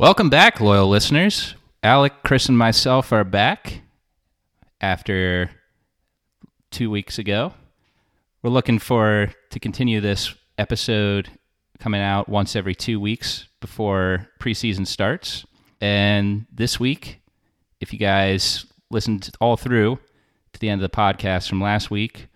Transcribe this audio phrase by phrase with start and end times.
[0.00, 1.54] Welcome back, loyal listeners.
[1.82, 3.82] Alec, Chris, and myself are back
[4.80, 5.50] after
[6.70, 7.52] two weeks ago.
[8.42, 11.28] We're looking for to continue this episode
[11.80, 15.44] coming out once every two weeks before preseason starts.
[15.82, 17.20] And this week,
[17.78, 19.98] if you guys listened all through
[20.54, 22.28] to the end of the podcast from last week,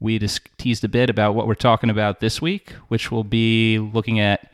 [0.00, 3.78] we just teased a bit about what we're talking about this week, which will be
[3.78, 4.50] looking at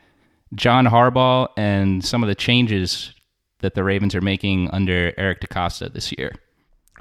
[0.55, 3.13] John Harbaugh and some of the changes
[3.59, 6.33] that the Ravens are making under Eric DeCosta this year.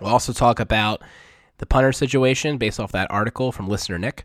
[0.01, 1.03] We'll also talk about
[1.59, 4.25] the punter situation based off that article from listener Nick.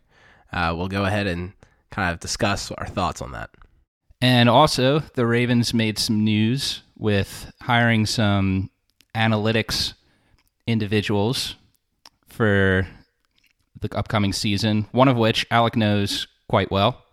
[0.52, 1.54] Uh, we'll go ahead and
[1.92, 3.50] kind of discuss our thoughts on that.
[4.22, 8.70] And also, the Ravens made some news with hiring some
[9.14, 9.94] analytics
[10.66, 11.56] individuals
[12.28, 12.88] for
[13.80, 17.04] the upcoming season, one of which Alec knows quite well.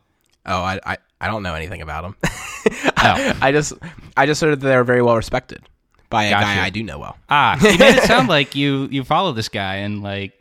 [0.47, 2.17] Oh, I, I, I don't know anything about them.
[2.97, 3.73] I, I just
[4.17, 5.63] I just heard that they're very well respected
[6.11, 7.17] by a guy I do know well.
[7.29, 10.33] Ah, you made it sound like you you follow this guy and like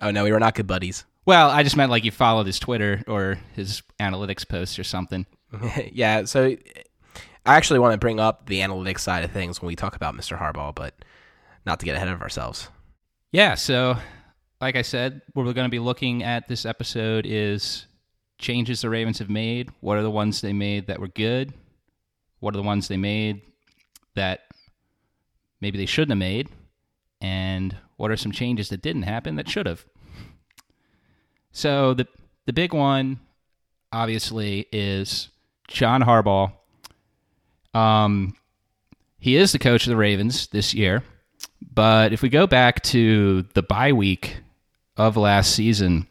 [0.00, 1.04] Oh no, we were not good buddies.
[1.26, 5.26] well, I just meant like you followed his Twitter or his analytics posts or something.
[5.92, 6.56] yeah, so
[7.46, 10.14] I actually want to bring up the analytics side of things when we talk about
[10.14, 10.38] Mr.
[10.38, 10.94] Harbaugh, but
[11.66, 12.68] not to get ahead of ourselves.
[13.30, 13.96] Yeah, so
[14.60, 17.86] like I said, what we're going to be looking at this episode is
[18.42, 19.70] changes the Ravens have made.
[19.80, 21.54] What are the ones they made that were good?
[22.40, 23.42] What are the ones they made
[24.14, 24.40] that
[25.60, 26.48] maybe they shouldn't have made?
[27.20, 29.84] And what are some changes that didn't happen that should have?
[31.52, 32.06] So the
[32.46, 33.20] the big one
[33.92, 35.28] obviously is
[35.68, 36.52] John Harbaugh.
[37.74, 38.34] Um
[39.18, 41.04] he is the coach of the Ravens this year.
[41.60, 44.38] But if we go back to the bye week
[44.96, 46.08] of last season,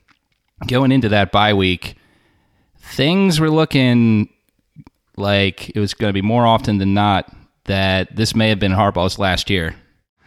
[0.65, 1.97] going into that bye week,
[2.81, 4.29] things were looking
[5.17, 7.31] like it was going to be more often than not
[7.65, 9.75] that this may have been Harbaugh's last year.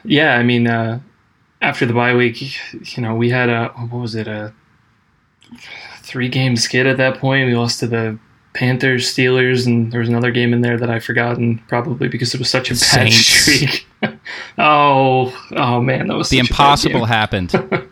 [0.05, 1.01] Yeah, I mean, uh,
[1.61, 2.41] after the bye week,
[2.97, 4.53] you know, we had a what was it a
[6.03, 7.47] three game skid at that point.
[7.47, 8.19] We lost to the
[8.53, 12.39] Panthers, Steelers, and there was another game in there that I've forgotten, probably because it
[12.39, 13.17] was such a bad Saints.
[13.17, 13.87] streak.
[14.59, 17.53] oh, oh man, that was The such a bad impossible happened.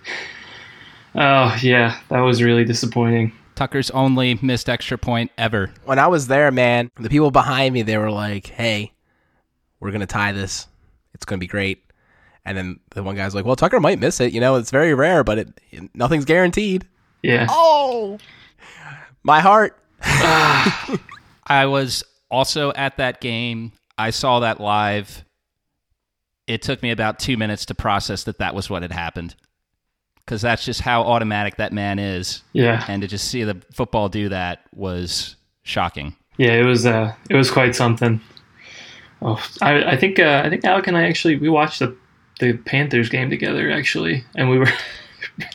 [1.14, 3.32] Oh yeah, that was really disappointing.
[3.54, 5.72] Tucker's only missed extra point ever.
[5.84, 8.92] When I was there, man, the people behind me they were like, "Hey,
[9.80, 10.66] we're gonna tie this.
[11.14, 11.84] It's gonna be great."
[12.44, 14.32] And then the one guy's like, "Well, Tucker might miss it.
[14.32, 15.48] You know, it's very rare, but it
[15.94, 16.86] nothing's guaranteed."
[17.22, 18.18] Yeah, Oh,
[19.22, 19.78] my heart.
[20.02, 23.72] I was also at that game.
[23.96, 25.24] I saw that live.
[26.48, 29.36] It took me about two minutes to process that that was what had happened.
[30.32, 32.42] Because that's just how automatic that man is.
[32.54, 36.16] yeah, And to just see the football do that was shocking.
[36.38, 36.52] yeah.
[36.54, 38.18] It was uh, it was quite something.
[39.20, 41.94] Oh, I, I think uh, I think Alec and I actually we watched the
[42.40, 44.72] the Panthers game together actually, and we were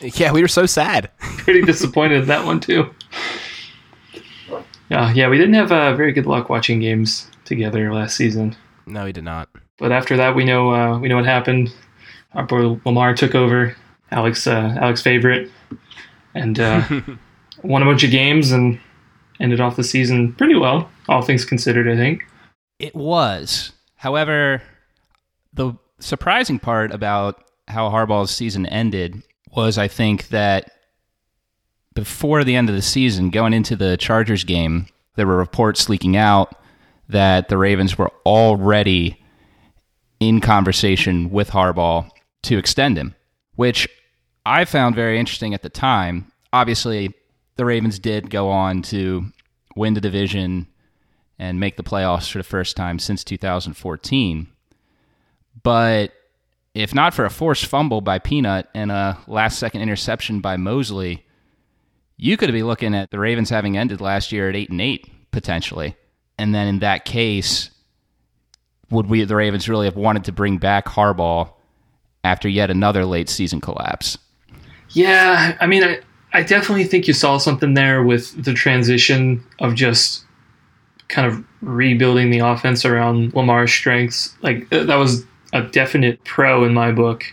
[0.00, 1.10] Yeah, we were so sad.
[1.18, 2.88] pretty disappointed in that one too.
[4.90, 8.54] Yeah, yeah, we didn't have uh, very good luck watching games together last season.
[8.86, 9.48] No, we did not.
[9.76, 11.74] But after that, we know uh, we know what happened.
[12.34, 13.74] Our boy Lamar took over,
[14.10, 15.50] Alex uh, Alex favorite,
[16.34, 16.82] and uh,
[17.62, 18.80] won a bunch of games and
[19.40, 21.88] ended off the season pretty well, all things considered.
[21.88, 22.24] I think.
[22.78, 23.72] It was.
[23.96, 24.62] However,
[25.52, 29.22] the surprising part about how Harbaugh's season ended
[29.54, 30.70] was I think that
[31.94, 34.86] before the end of the season, going into the Chargers game,
[35.16, 36.54] there were reports leaking out
[37.08, 39.20] that the Ravens were already
[40.20, 42.08] in conversation with Harbaugh
[42.42, 43.14] to extend him,
[43.56, 43.88] which
[44.48, 46.32] I found very interesting at the time.
[46.54, 47.14] Obviously,
[47.56, 49.26] the Ravens did go on to
[49.76, 50.68] win the division
[51.38, 54.48] and make the playoffs for the first time since 2014.
[55.62, 56.12] But
[56.72, 61.26] if not for a forced fumble by Peanut and a last second interception by Mosley,
[62.16, 65.30] you could be looking at the Ravens having ended last year at 8 and 8
[65.30, 65.94] potentially.
[66.38, 67.70] And then in that case,
[68.88, 71.52] would we the Ravens really have wanted to bring back Harbaugh
[72.24, 74.16] after yet another late season collapse?
[74.90, 76.00] Yeah, I mean, I,
[76.32, 80.24] I definitely think you saw something there with the transition of just
[81.08, 84.34] kind of rebuilding the offense around Lamar's strengths.
[84.42, 87.24] Like that was a definite pro in my book.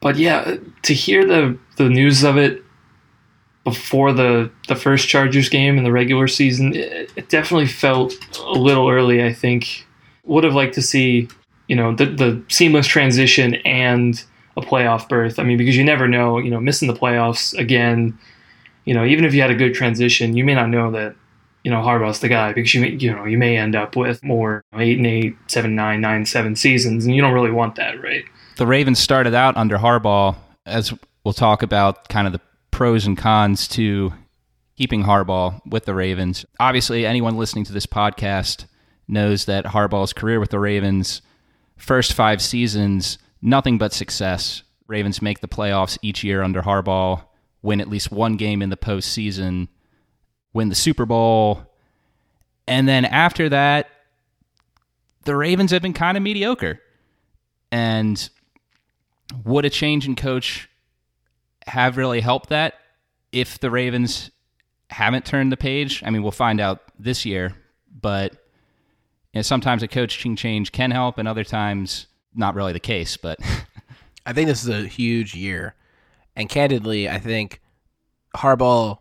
[0.00, 2.62] But yeah, to hear the the news of it
[3.64, 8.52] before the the first Chargers game in the regular season, it, it definitely felt a
[8.52, 9.24] little early.
[9.24, 9.86] I think
[10.24, 11.28] would have liked to see
[11.66, 14.22] you know the the seamless transition and
[14.58, 15.38] a playoff berth.
[15.38, 18.18] I mean, because you never know, you know, missing the playoffs again,
[18.84, 21.14] you know, even if you had a good transition, you may not know that
[21.64, 24.22] you know Harbaugh's the guy because you may, you know you may end up with
[24.22, 28.00] more eight and eight, seven nine, nine seven seasons, and you don't really want that,
[28.02, 28.24] right?
[28.56, 30.92] The Ravens started out under Harbaugh, as
[31.24, 32.40] we'll talk about, kind of the
[32.70, 34.12] pros and cons to
[34.76, 36.46] keeping Harbaugh with the Ravens.
[36.58, 38.66] Obviously, anyone listening to this podcast
[39.06, 41.20] knows that Harbaugh's career with the Ravens,
[41.76, 44.62] first five seasons, nothing but success.
[44.86, 47.24] Ravens make the playoffs each year under Harbaugh,
[47.62, 49.68] win at least one game in the postseason,
[50.52, 51.62] win the Super Bowl.
[52.66, 53.88] And then after that,
[55.24, 56.80] the Ravens have been kind of mediocre.
[57.70, 58.28] And
[59.44, 60.68] would a change in coach
[61.66, 62.74] have really helped that
[63.30, 64.30] if the Ravens
[64.88, 66.02] haven't turned the page?
[66.02, 67.54] I mean, we'll find out this year,
[68.00, 68.32] but
[69.42, 73.16] sometimes a coaching change can help, and other times not really the case.
[73.16, 73.38] But
[74.26, 75.74] I think this is a huge year,
[76.36, 77.60] and candidly, I think
[78.36, 78.98] Harbaugh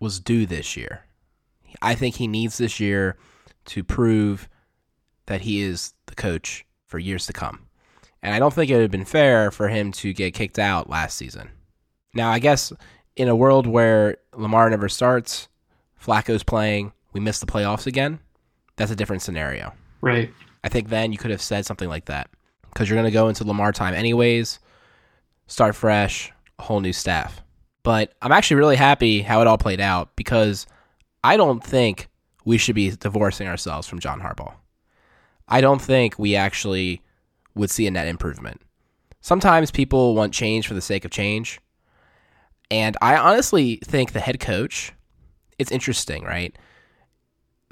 [0.00, 1.04] was due this year.
[1.82, 3.16] I think he needs this year
[3.66, 4.48] to prove
[5.26, 7.66] that he is the coach for years to come.
[8.22, 10.88] And I don't think it would have been fair for him to get kicked out
[10.88, 11.50] last season.
[12.14, 12.72] Now, I guess
[13.16, 15.48] in a world where Lamar never starts,
[16.00, 18.20] Flacco's playing, we miss the playoffs again,
[18.76, 19.72] that's a different scenario.
[20.00, 20.30] Right.
[20.64, 22.30] I think then you could have said something like that
[22.72, 24.58] because you're going to go into Lamar time anyways,
[25.46, 27.42] start fresh, a whole new staff.
[27.82, 30.66] But I'm actually really happy how it all played out because
[31.22, 32.08] I don't think
[32.46, 34.54] we should be divorcing ourselves from John Harbaugh.
[35.46, 37.02] I don't think we actually
[37.54, 38.62] would see a net improvement.
[39.20, 41.60] Sometimes people want change for the sake of change.
[42.70, 44.92] And I honestly think the head coach,
[45.58, 46.56] it's interesting, right?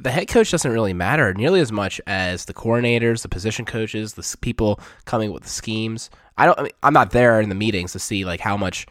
[0.03, 4.15] The head coach doesn't really matter nearly as much as the coordinators, the position coaches,
[4.15, 6.11] the people coming with the schemes.
[6.37, 6.59] I don't.
[6.59, 8.87] I mean, I'm not there in the meetings to see like how much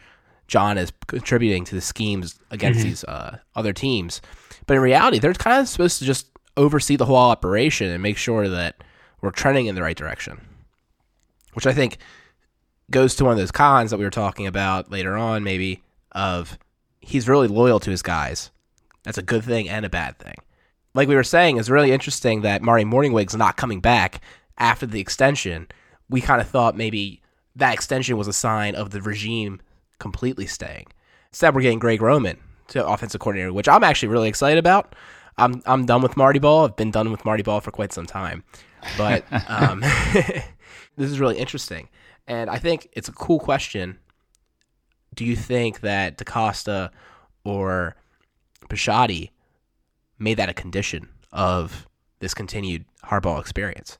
[0.48, 2.88] John is contributing to the schemes against mm-hmm.
[2.88, 4.22] these uh, other teams.
[4.66, 6.26] But in reality, they're kind of supposed to just
[6.56, 8.82] oversee the whole operation and make sure that
[9.20, 10.40] we're trending in the right direction.
[11.54, 11.98] Which I think
[12.90, 15.82] goes to one of those cons that we were talking about later on, maybe
[16.12, 16.58] of
[17.00, 18.50] he's really loyal to his guys.
[19.02, 20.36] That's a good thing and a bad thing.
[20.94, 24.20] Like we were saying, it's really interesting that Marty Mornhinweg's not coming back
[24.58, 25.68] after the extension.
[26.08, 27.22] We kind of thought maybe
[27.56, 29.60] that extension was a sign of the regime
[29.98, 30.86] completely staying.
[31.30, 34.94] Instead, we're getting Greg Roman to offensive coordinator, which I'm actually really excited about.
[35.38, 36.66] I'm I'm done with Marty Ball.
[36.66, 38.44] I've been done with Marty Ball for quite some time,
[38.98, 39.80] but um,
[40.20, 40.44] this
[41.10, 41.88] is really interesting,
[42.26, 43.98] and I think it's a cool question
[45.14, 46.90] do you think that DeCosta
[47.44, 47.96] or
[48.68, 49.30] Bisciotti
[50.22, 51.86] made that a condition of
[52.20, 53.98] this continued Harbaugh experience?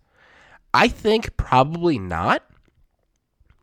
[0.72, 2.44] I think probably not,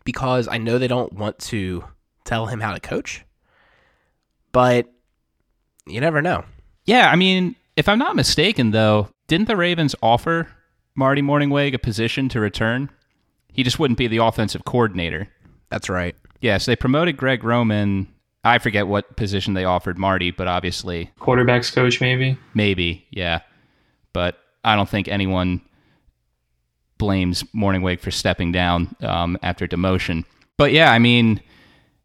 [0.04, 1.84] because I know they don't want to
[2.26, 3.26] tell him how to coach,
[4.52, 4.92] but
[5.88, 6.44] you never know.
[6.86, 10.48] Yeah, I mean, if I'm not mistaken, though, didn't the Ravens offer
[10.96, 12.90] Marty Mornhinweg a position to return?
[13.52, 15.30] He just wouldn't be the offensive coordinator.
[15.70, 16.16] That's right.
[16.42, 18.08] Yes, they promoted Greg Roman.
[18.50, 22.38] I forget what position they offered Marty, but obviously quarterbacks coach, maybe.
[22.54, 23.42] Maybe, yeah.
[24.14, 25.62] But I don't think anyone
[26.98, 30.26] blames Mornhinweg for stepping down um, after demotion.
[30.58, 31.36] But yeah, I mean,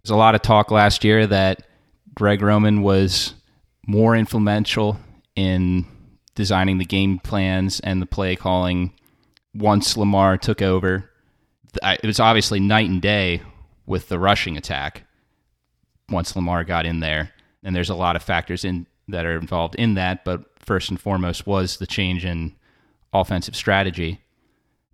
[0.03, 1.67] there's a lot of talk last year that
[2.15, 3.35] Greg Roman was
[3.87, 4.99] more influential
[5.35, 5.87] in
[6.35, 8.93] designing the game plans and the play calling
[9.55, 11.11] once Lamar took over.
[11.83, 13.43] It was obviously night and day
[13.87, 15.05] with the rushing attack
[16.11, 17.31] once Lamar got in there.
[17.63, 21.01] And there's a lot of factors in that are involved in that, but first and
[21.01, 22.55] foremost was the change in
[23.13, 24.21] offensive strategy.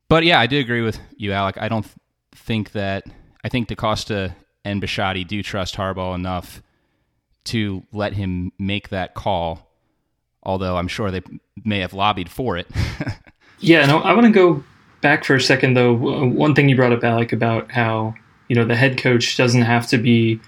[0.09, 1.57] But yeah, I do agree with you, Alec.
[1.61, 1.87] I don't
[2.35, 3.05] think that
[3.45, 6.63] I think DeCosta and Bisciotti do trust Harbaugh enough
[7.45, 9.69] to let him make that call.
[10.43, 11.23] Although I'm sure they
[11.65, 12.67] may have lobbied for it.
[13.61, 14.65] yeah, no, I want to go
[15.01, 15.93] back for a second though.
[15.93, 18.15] One thing you brought up, Alec, about how
[18.49, 20.41] you know the head coach doesn't have to be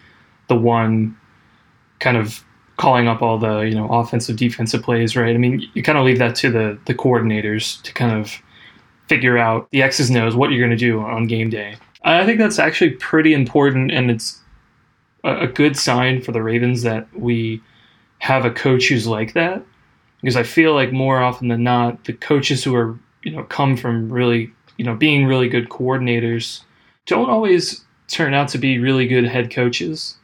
[0.48, 1.16] the one
[2.00, 2.44] kind of
[2.76, 6.04] calling up all the you know offensive defensive plays right i mean you kind of
[6.04, 8.40] leave that to the the coordinators to kind of
[9.08, 12.38] figure out the x's o's what you're going to do on game day i think
[12.38, 14.40] that's actually pretty important and it's
[15.24, 17.62] a good sign for the ravens that we
[18.18, 19.62] have a coach who's like that
[20.20, 23.76] because i feel like more often than not the coaches who are you know come
[23.76, 26.62] from really you know being really good coordinators
[27.06, 30.16] don't always turn out to be really good head coaches.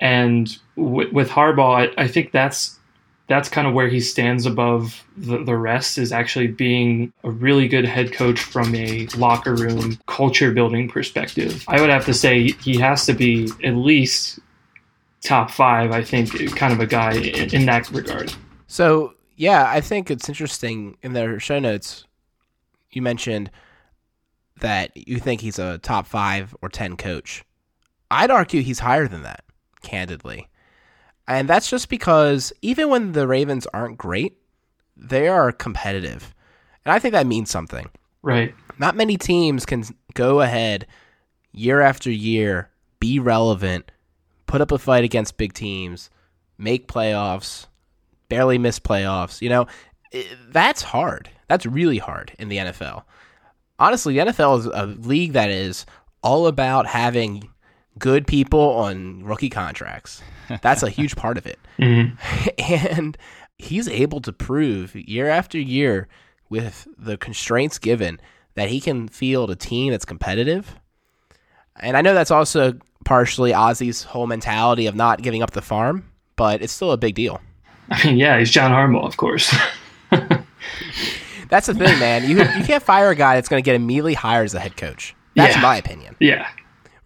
[0.00, 2.78] And w- with Harbaugh, I, I, think that's
[3.26, 7.68] that's kind of where he stands above the, the rest is actually being a really
[7.68, 11.64] good head coach from a locker room culture building perspective.
[11.68, 14.38] I would have to say he has to be at least
[15.22, 18.32] top five, I think, kind of a guy in, in that regard.
[18.66, 22.04] So yeah, I think it's interesting in their show notes.
[22.90, 23.50] You mentioned
[24.60, 27.44] that you think he's a top five or ten coach.
[28.10, 29.44] I'd argue he's higher than that,
[29.88, 30.48] candidly.
[31.26, 34.36] And that's just because even when the Ravens aren't great,
[34.96, 36.34] they are competitive.
[36.84, 37.88] And I think that means something.
[38.22, 38.54] Right.
[38.78, 40.86] Not many teams can go ahead
[41.52, 43.90] year after year, be relevant,
[44.46, 46.10] put up a fight against big teams,
[46.56, 47.66] make playoffs,
[48.28, 49.40] barely miss playoffs.
[49.42, 49.66] You know,
[50.48, 51.30] that's hard.
[51.48, 53.04] That's really hard in the NFL.
[53.78, 55.86] Honestly, the NFL is a league that is
[56.22, 57.48] all about having
[57.98, 60.22] good people on rookie contracts.
[60.62, 61.58] That's a huge part of it.
[61.78, 62.48] Mm-hmm.
[62.98, 63.16] And
[63.56, 66.08] he's able to prove year after year
[66.48, 68.20] with the constraints given
[68.54, 70.74] that he can field a team that's competitive.
[71.76, 72.74] And I know that's also
[73.04, 77.14] partially Ozzy's whole mentality of not giving up the farm, but it's still a big
[77.14, 77.40] deal.
[77.90, 79.54] I mean, yeah, he's John Harbaugh, of course.
[81.48, 82.28] that's the thing, man.
[82.28, 84.76] You you can't fire a guy that's going to get immediately hired as a head
[84.76, 85.14] coach.
[85.36, 85.62] That's Yeah.
[85.62, 86.16] my opinion.
[86.18, 86.48] yeah.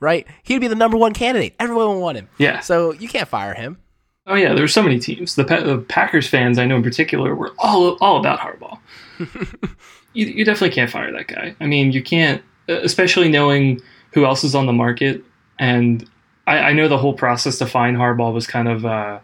[0.03, 0.27] Right?
[0.43, 1.55] He'd be the number one candidate.
[1.61, 2.29] Everyone would want him.
[2.37, 2.59] Yeah.
[2.61, 3.79] So you can't fire him.
[4.27, 5.37] Oh yeah, there were so many teams.
[5.37, 8.79] The, Pa- the Packers fans I know in particular were all all about Harbaugh.
[10.13, 11.55] you, you definitely can't fire that guy.
[11.61, 13.81] I mean, you can't, especially knowing
[14.13, 15.23] who else is on the market.
[15.59, 16.09] And
[16.47, 19.21] I, I know the whole process to find Harbaugh was kind of uh,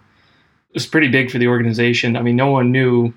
[0.74, 2.16] was pretty big for the organization.
[2.16, 3.12] I mean, no one knew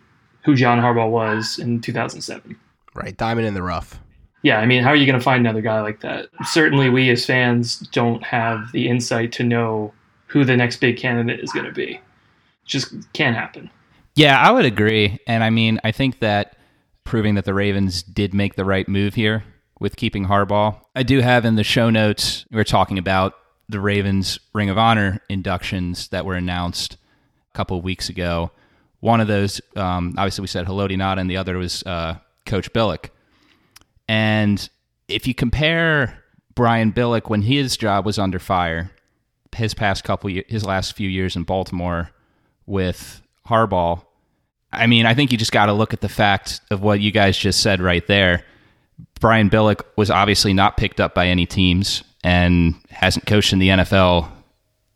[0.46, 2.56] who John Harbaugh was in 2007.
[2.94, 3.16] Right.
[3.16, 4.00] Diamond in the rough.
[4.44, 6.30] Yeah, I mean, how are you going to find another guy like that?
[6.46, 9.94] Certainly, we as fans don't have the insight to know
[10.26, 11.94] who the next big candidate is going to be.
[11.94, 12.02] It
[12.66, 13.70] Just can't happen.
[14.16, 15.20] Yeah, I would agree.
[15.28, 16.56] And I mean, I think that
[17.04, 19.44] proving that the Ravens did make the right move here
[19.80, 20.80] with keeping Harbaugh.
[20.96, 23.34] I do have in the show notes, we are talking about
[23.68, 26.98] the Ravens Ring of Honor inductions that were announced
[27.54, 28.52] a couple of weeks ago.
[29.00, 32.72] One of those, um, obviously, we said Haloti Ngata, and the other was uh, Coach
[32.74, 33.10] Billick.
[34.12, 34.70] And
[35.08, 36.22] if you compare
[36.54, 38.92] Brian Billick when his job was under fire,
[39.56, 42.10] his past couple, his last few years in Baltimore
[42.66, 44.04] with Harbaugh,
[44.74, 47.10] I mean, I think you just got to look at the fact of what you
[47.10, 48.44] guys just said right there.
[49.22, 53.70] Brian Billick was obviously not picked up by any teams and hasn't coached in the
[53.70, 54.30] NFL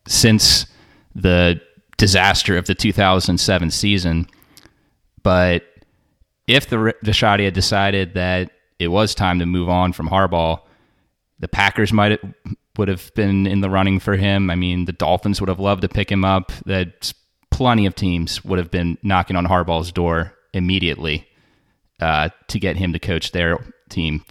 [0.09, 0.65] since
[1.15, 1.61] the
[1.95, 4.27] disaster of the 2007 season.
[5.23, 5.63] But
[6.47, 10.61] if the Bisciotti had decided that it was time to move on from Harbaugh,
[11.39, 12.19] the Packers might
[12.77, 14.49] would have been in the running for him.
[14.49, 16.51] I mean, the Dolphins would have loved to pick him up.
[16.65, 17.13] That
[17.51, 21.27] plenty of teams would have been knocking on Harbaugh's door immediately
[22.01, 23.57] uh, to get him to coach their
[23.89, 24.25] team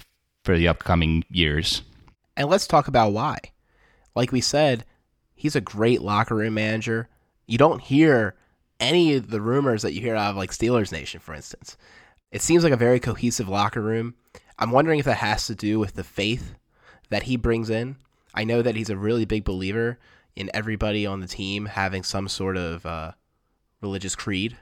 [0.44, 1.82] for the upcoming years.
[2.36, 3.38] And let's talk about why.
[4.14, 4.84] Like we said,
[5.34, 7.08] he's a great locker room manager.
[7.46, 8.34] You don't hear
[8.80, 11.76] any of the rumors that you hear out of like Steelers Nation, for instance.
[12.30, 14.14] It seems like a very cohesive locker room.
[14.58, 16.54] I'm wondering if that has to do with the faith
[17.10, 17.96] that he brings in.
[18.34, 19.98] I know that he's a really big believer
[20.36, 23.12] in everybody on the team having some sort of uh,
[23.80, 24.56] religious creed.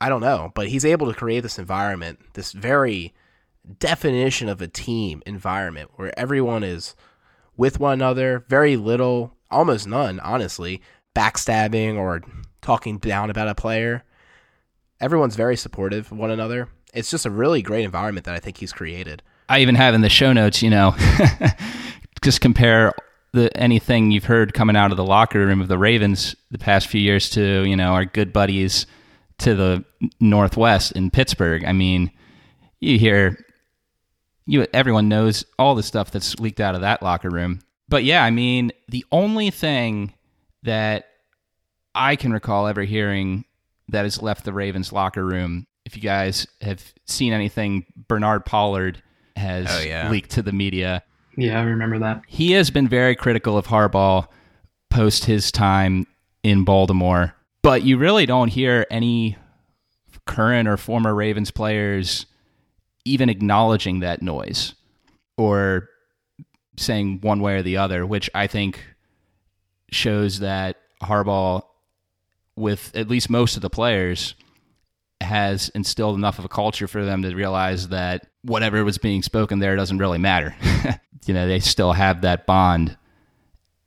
[0.00, 3.14] I don't know, but he's able to create this environment, this very
[3.78, 6.94] definition of a team environment where everyone is
[7.56, 10.82] with one another, very little, almost none, honestly,
[11.14, 12.22] backstabbing or
[12.60, 14.04] talking down about a player.
[15.00, 16.68] Everyone's very supportive of one another.
[16.94, 19.22] It's just a really great environment that I think he's created.
[19.48, 20.94] I even have in the show notes, you know,
[22.22, 22.92] just compare
[23.32, 26.86] the anything you've heard coming out of the locker room of the Ravens the past
[26.86, 28.86] few years to, you know, our good buddies
[29.38, 29.84] to the
[30.20, 31.64] Northwest in Pittsburgh.
[31.64, 32.10] I mean,
[32.80, 33.44] you hear
[34.46, 37.60] you everyone knows all the stuff that's leaked out of that locker room.
[37.88, 40.14] But yeah, I mean, the only thing
[40.62, 41.06] that
[41.94, 43.44] I can recall ever hearing
[43.88, 49.02] that has left the Ravens locker room, if you guys have seen anything Bernard Pollard
[49.36, 50.10] has Oh, yeah.
[50.10, 51.02] leaked to the media,
[51.36, 52.22] Yeah, I remember that.
[52.26, 54.26] he has been very critical of Harbaugh
[54.90, 56.06] post his time
[56.42, 59.36] in Baltimore, but you really don't hear any
[60.26, 62.26] current or former Ravens players
[63.04, 64.74] even acknowledging that noise
[65.36, 65.88] or
[66.78, 68.82] saying one way or the other, which I think
[69.90, 71.62] shows that Harbaugh,
[72.56, 74.34] with at least most of the players,
[75.24, 79.58] has instilled enough of a culture for them to realize that whatever was being spoken
[79.58, 80.54] there doesn't really matter.
[81.26, 82.96] you know, they still have that bond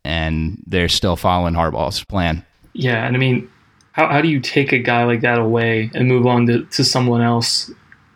[0.04, 2.46] and they're still following Harbaugh's plan.
[2.74, 3.50] Yeah, and I mean,
[3.92, 6.84] how, how do you take a guy like that away and move on to, to
[6.84, 7.72] someone else?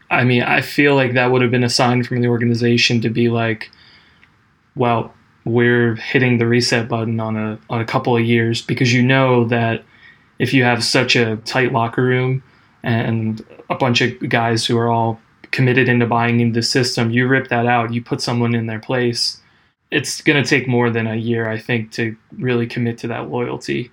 [0.10, 3.10] I mean, I feel like that would have been a sign from the organization to
[3.10, 3.72] be like,
[4.76, 5.14] well,
[5.46, 9.46] we're hitting the reset button on a on a couple of years because you know
[9.46, 9.84] that
[10.38, 12.44] if you have such a tight locker room,
[12.84, 15.20] and a bunch of guys who are all
[15.52, 17.12] committed into buying into the system.
[17.12, 19.40] You rip that out, you put someone in their place.
[19.92, 23.30] It's going to take more than a year, I think, to really commit to that
[23.30, 23.90] loyalty.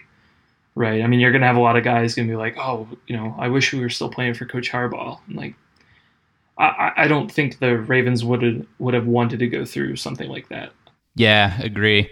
[0.77, 1.03] Right.
[1.03, 2.87] I mean, you're going to have a lot of guys going to be like, oh,
[3.09, 5.19] you know, I wish we were still playing for Coach Harbaugh.
[5.27, 5.55] And like,
[6.57, 10.29] I, I don't think the Ravens would have, would have wanted to go through something
[10.29, 10.71] like that.
[11.17, 12.09] Yeah, agree.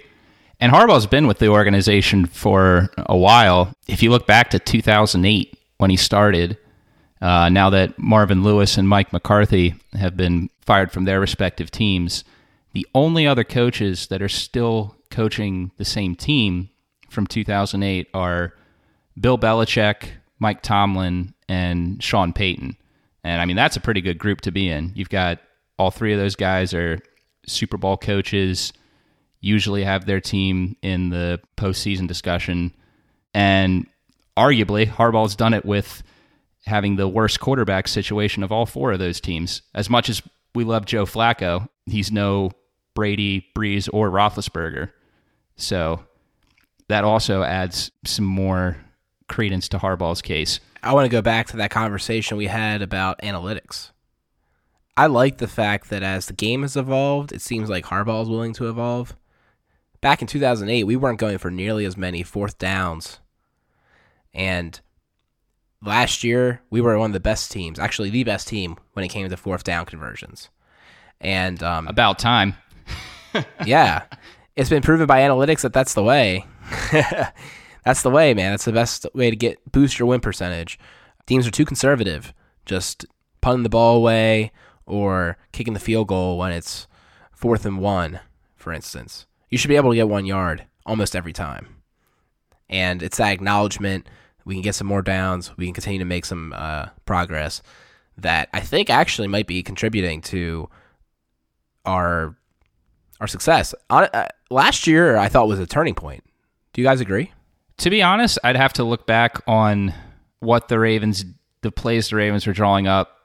[0.59, 3.73] And Harbaugh's been with the organization for a while.
[3.87, 6.59] If you look back to 2008 when he started,
[7.27, 12.23] uh, now that Marvin Lewis and Mike McCarthy have been fired from their respective teams,
[12.73, 16.71] the only other coaches that are still coaching the same team
[17.11, 18.55] from 2008 are
[19.21, 22.77] Bill Belichick, Mike Tomlin, and Sean Payton.
[23.25, 24.93] And I mean, that's a pretty good group to be in.
[24.95, 25.41] You've got
[25.81, 27.01] all three of those guys are
[27.45, 28.73] Super Bowl coaches,
[29.41, 32.73] usually have their team in the postseason discussion.
[33.35, 33.89] And
[34.37, 36.05] arguably, Harbaugh's done it with
[36.67, 39.63] having the worst quarterback situation of all four of those teams.
[39.75, 40.23] As much as
[40.55, 42.51] we love Joe Flacco, he's no
[42.95, 44.91] Brady, Brees, or Roethlisberger.
[45.57, 46.05] So
[46.89, 48.79] that also adds some more
[49.29, 50.61] credence to Harbaugh's case.
[50.83, 53.91] I want to go back to that conversation we had about analytics.
[54.97, 58.29] I like the fact that as the game has evolved, it seems like Harbaugh is
[58.29, 59.15] willing to evolve.
[60.01, 63.19] Back in 2008, we weren't going for nearly as many fourth downs.
[64.33, 64.81] And
[65.83, 69.09] last year we were one of the best teams, actually the best team when it
[69.09, 70.51] came to fourth down conversions.
[71.21, 72.55] And um, about time.
[73.65, 74.05] yeah,
[74.55, 76.45] it's been proven by analytics that that's the way.
[77.85, 78.53] that's the way, man.
[78.53, 80.79] That's the best way to get boost your win percentage.
[81.27, 82.33] Teams are too conservative,
[82.65, 83.07] just
[83.41, 84.53] punting the ball away
[84.87, 86.87] or kicking the field goal when it's
[87.33, 88.21] fourth and one,
[88.57, 89.27] for instance.
[89.51, 91.77] You should be able to get one yard almost every time.
[92.69, 94.09] And it's that acknowledgement
[94.47, 95.55] we can get some more downs.
[95.59, 97.61] We can continue to make some uh, progress
[98.17, 100.71] that I think actually might be contributing to
[101.85, 102.35] our
[103.21, 103.75] our success.
[103.91, 106.23] Uh, last year, I thought was a turning point.
[106.73, 107.33] Do you guys agree?
[107.79, 109.93] To be honest, I'd have to look back on
[110.41, 111.25] what the Ravens,
[111.63, 113.19] the plays the Ravens were drawing up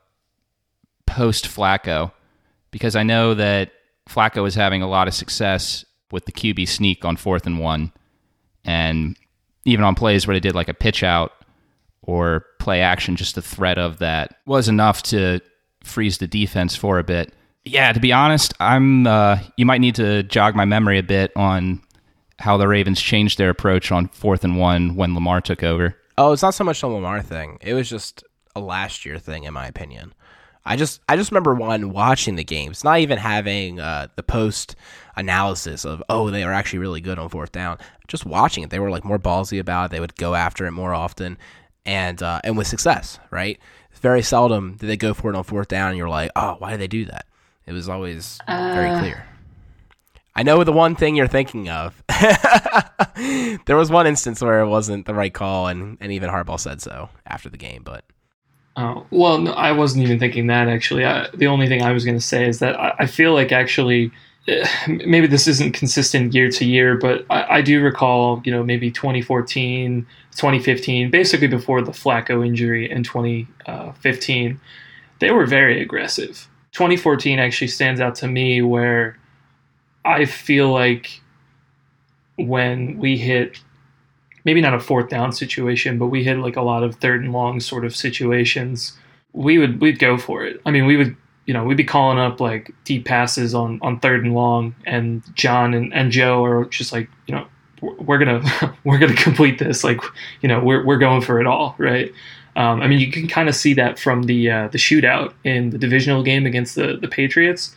[1.05, 2.13] post Flacco,
[2.71, 3.71] because I know that
[4.09, 7.91] Flacco was having a lot of success with the QB sneak on fourth and one,
[8.63, 9.17] and
[9.65, 11.33] even on plays where they did like a pitch out
[12.01, 15.39] or play action, just the threat of that was enough to
[15.83, 17.33] freeze the defense for a bit.
[17.63, 19.05] Yeah, to be honest, I'm.
[19.05, 21.81] Uh, you might need to jog my memory a bit on
[22.39, 25.95] how the Ravens changed their approach on fourth and one when Lamar took over.
[26.17, 27.59] Oh, it's not so much the Lamar thing.
[27.61, 28.23] It was just
[28.55, 30.13] a last year thing, in my opinion.
[30.65, 34.75] I just I just remember one watching the games, not even having uh, the post
[35.15, 37.77] analysis of oh they are actually really good on fourth down.
[38.07, 39.91] Just watching it, they were like more ballsy about it.
[39.91, 41.37] They would go after it more often,
[41.85, 43.19] and uh, and with success.
[43.29, 43.59] Right,
[43.93, 46.71] very seldom did they go for it on fourth down, and you're like, oh, why
[46.71, 47.25] did they do that?
[47.65, 48.71] It was always uh...
[48.73, 49.25] very clear.
[50.33, 52.01] I know the one thing you're thinking of.
[53.65, 56.81] there was one instance where it wasn't the right call, and, and even Harbaugh said
[56.81, 57.83] so after the game.
[57.83, 58.05] But
[58.77, 61.05] Oh, well, no, I wasn't even thinking that actually.
[61.05, 63.51] I, the only thing I was going to say is that I, I, feel like
[63.51, 64.11] actually,
[64.87, 68.89] maybe this isn't consistent year to year, but I, I, do recall, you know, maybe
[68.89, 74.59] 2014, 2015, basically before the Flacco injury in 2015,
[75.19, 76.47] they were very aggressive.
[76.71, 79.17] 2014 actually stands out to me where
[80.05, 81.21] I feel like
[82.37, 83.59] when we hit
[84.43, 87.31] maybe not a fourth down situation, but we hit like a lot of third and
[87.31, 88.97] long sort of situations.
[89.33, 90.59] We would we'd go for it.
[90.65, 91.15] I mean, we would
[91.51, 95.21] you know we'd be calling up like deep passes on on third and long, and
[95.35, 97.45] John and, and Joe are just like you know
[97.81, 99.83] we're gonna we're gonna complete this.
[99.83, 99.99] Like
[100.39, 102.09] you know we're we're going for it all, right?
[102.55, 105.71] Um, I mean, you can kind of see that from the uh, the shootout in
[105.71, 107.75] the divisional game against the the Patriots.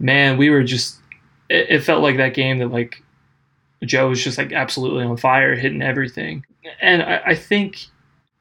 [0.00, 0.98] Man, we were just
[1.48, 3.00] it, it felt like that game that like
[3.84, 6.44] Joe was just like absolutely on fire, hitting everything.
[6.80, 7.86] And I, I, think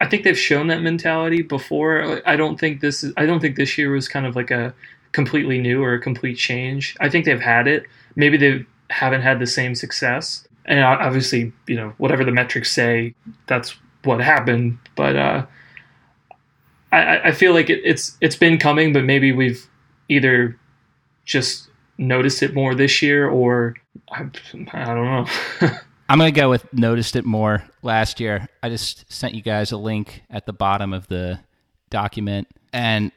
[0.04, 2.22] I think they've shown that mentality before.
[2.28, 4.74] I don't think this is I don't think this year was kind of like a
[5.14, 6.98] completely new or a complete change.
[7.00, 7.86] I think they've had it.
[8.18, 10.46] Maybe they haven't had the same success.
[10.66, 13.16] And obviously, you know, whatever the metrics say,
[13.48, 14.78] that's what happened.
[14.98, 15.46] But uh,
[16.92, 19.66] I, I feel like it, it's it's been coming, but maybe we've
[20.10, 20.60] either
[21.24, 23.76] just noticed it more this year or
[24.12, 24.26] I,
[24.74, 25.06] I don't
[25.62, 25.70] know.
[26.10, 28.48] I'm going to go with noticed it more last year.
[28.62, 31.40] I just sent you guys a link at the bottom of the
[31.90, 32.48] document.
[32.74, 33.12] And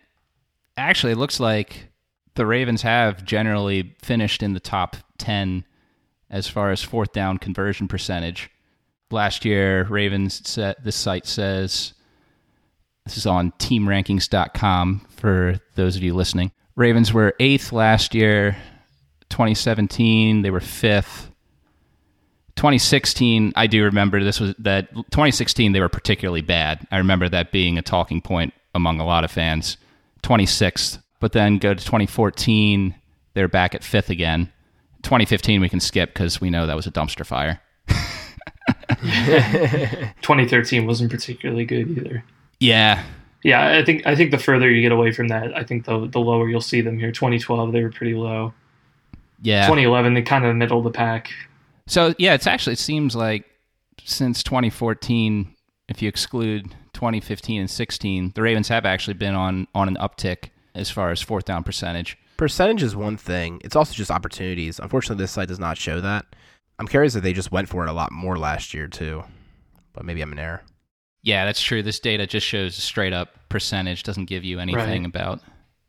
[0.77, 1.89] actually, it looks like
[2.35, 5.65] the Ravens have generally finished in the top 10
[6.31, 8.51] as far as fourth down conversion percentage.
[9.11, 11.95] Last year, Ravens, set, this site says,
[13.05, 16.53] This is on teamrankings.com for those of you listening.
[16.75, 18.57] Ravens were eighth last year.
[19.31, 21.31] 2017, they were fifth.
[22.57, 26.87] 2016, I do remember this was that 2016 they were particularly bad.
[26.91, 29.77] I remember that being a talking point among a lot of fans.
[30.23, 32.95] 26th, but then go to 2014,
[33.35, 34.53] they're back at fifth again.
[35.03, 37.61] 2015 we can skip because we know that was a dumpster fire.
[38.89, 42.25] 2013 wasn't particularly good either.
[42.59, 43.05] Yeah,
[43.45, 46.07] Yeah, I think I think the further you get away from that, I think the
[46.07, 47.13] the lower you'll see them here.
[47.13, 48.55] 2012 they were pretty low.
[49.43, 49.67] yeah.
[49.67, 51.31] 2011 they kind of middle of the pack.
[51.87, 53.45] So yeah, it's actually it seems like
[54.05, 55.55] since 2014,
[55.89, 60.51] if you exclude 2015 and 16, the Ravens have actually been on on an uptick
[60.75, 62.19] as far as fourth down percentage.
[62.37, 63.61] Percentage is one thing.
[63.65, 64.79] It's also just opportunities.
[64.79, 66.27] Unfortunately, this site does not show that.
[66.79, 69.25] I'm curious if they just went for it a lot more last year too,
[69.95, 70.63] but maybe I'm in error.
[71.23, 71.83] Yeah, that's true.
[71.83, 75.07] This data just shows a straight up percentage, doesn't give you anything Right.
[75.07, 75.41] about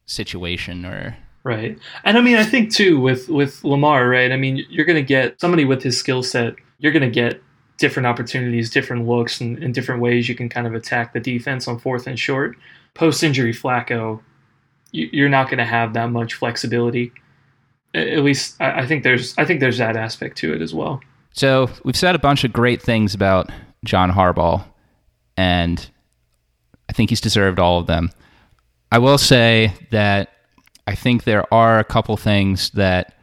[0.06, 1.80] situation or Right.
[2.04, 4.34] And I mean, I think too with with Lamar, right?
[4.34, 6.56] I mean, you're going to get somebody with his skill set.
[6.80, 7.42] You're going to get
[7.78, 11.66] different opportunities, different looks, and, and different ways you can kind of attack the defense
[11.70, 12.58] on fourth and short.
[12.96, 14.20] Post injury Flacco,
[14.92, 17.14] you- you're not going to have that much flexibility.
[17.94, 21.00] At least I I think there's I think there's that aspect to it as well.
[21.32, 23.50] So we've said a bunch of great things about
[23.86, 24.66] John Harbaugh,
[25.38, 25.90] and
[26.90, 28.10] I think he's deserved all of them.
[28.92, 30.34] I will say that
[30.88, 33.14] I think there are a couple things that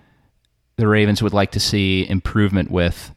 [0.77, 3.14] the Ravens would like to see improvement with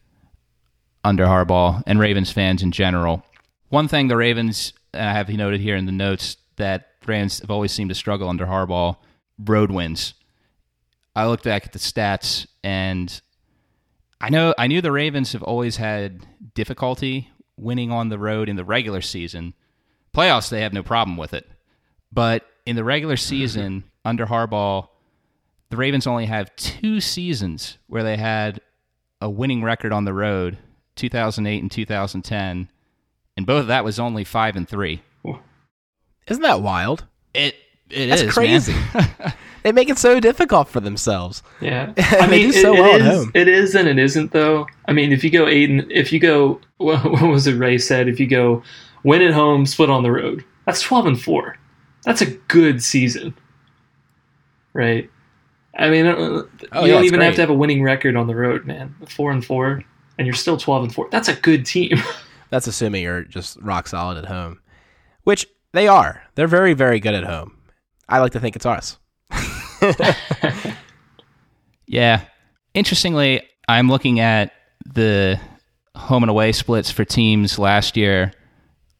[1.03, 3.25] under Harbaugh and Ravens fans in general.
[3.67, 7.51] One thing the Ravens, and I have noted here in the notes, that Ravens have
[7.51, 8.95] always seemed to struggle under Harbaugh
[9.37, 10.13] road wins.
[11.13, 13.21] I looked back at the stats and
[14.21, 18.55] I know I knew the Ravens have always had difficulty winning on the road in
[18.55, 19.55] the regular season.
[20.15, 21.49] Playoffs they have no problem with it.
[22.13, 24.87] But in the regular season under Harbaugh,
[25.69, 28.61] the Ravens only have two seasons where they had
[29.21, 30.57] a winning record on the road,
[30.95, 32.69] 2008 and 2010,
[33.35, 35.01] and both of that was only 5 and 3.
[36.27, 37.05] Isn't that wild?
[37.33, 37.55] It
[37.89, 38.73] it That's is, crazy.
[38.93, 39.33] man.
[39.63, 41.43] They make it so difficult for themselves.
[41.59, 43.31] Yeah, And they do so it- well it at is- home.
[43.33, 44.65] It is and it isn't though.
[44.87, 47.53] I mean, if you go eight and if you go, what, what was it?
[47.57, 48.63] Ray said, if you go
[49.03, 51.57] win at home, split on the road, that's twelve and four.
[52.03, 53.33] That's a good season,
[54.77, 55.09] right?
[55.77, 56.45] I mean, uh, Oh,
[56.85, 58.95] you yeah, don't it's even have to have a winning record on the road, man.
[59.09, 59.83] Four and four,
[60.17, 61.09] and you're still twelve and four.
[61.11, 61.97] That's a good team.
[62.49, 64.61] That's assuming you're just rock solid at home,
[65.23, 66.23] which they are.
[66.35, 67.57] They're very, very good at home.
[68.07, 68.97] I like to think it's us.
[71.87, 72.21] Yeah.
[72.73, 74.51] Interestingly, I'm looking at
[74.85, 75.39] the
[75.95, 78.33] home and away splits for teams last year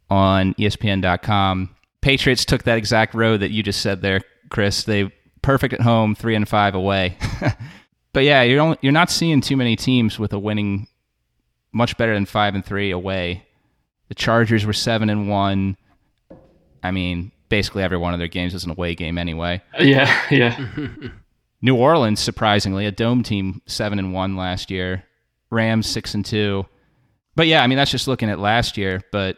[0.10, 1.76] on ESPN.com.
[2.02, 4.84] Patriots took that exact road that you just said there, Chris.
[4.86, 5.12] They
[5.47, 7.15] perfect at home, three and five away.
[8.12, 10.88] but yeah, you're only, you're not seeing too many teams with a winning
[11.71, 13.45] much better than five and three away.
[14.10, 15.77] The Chargers were seven and one.
[16.83, 19.62] I mean, basically every one of their games is an away game anyway.
[19.79, 20.67] yeah, yeah.
[21.62, 25.05] New Orleans, surprisingly, a dome team, seven and one last year.
[25.49, 26.65] Rams six and two.
[27.38, 29.01] But yeah, I mean that's just looking at last year.
[29.13, 29.38] But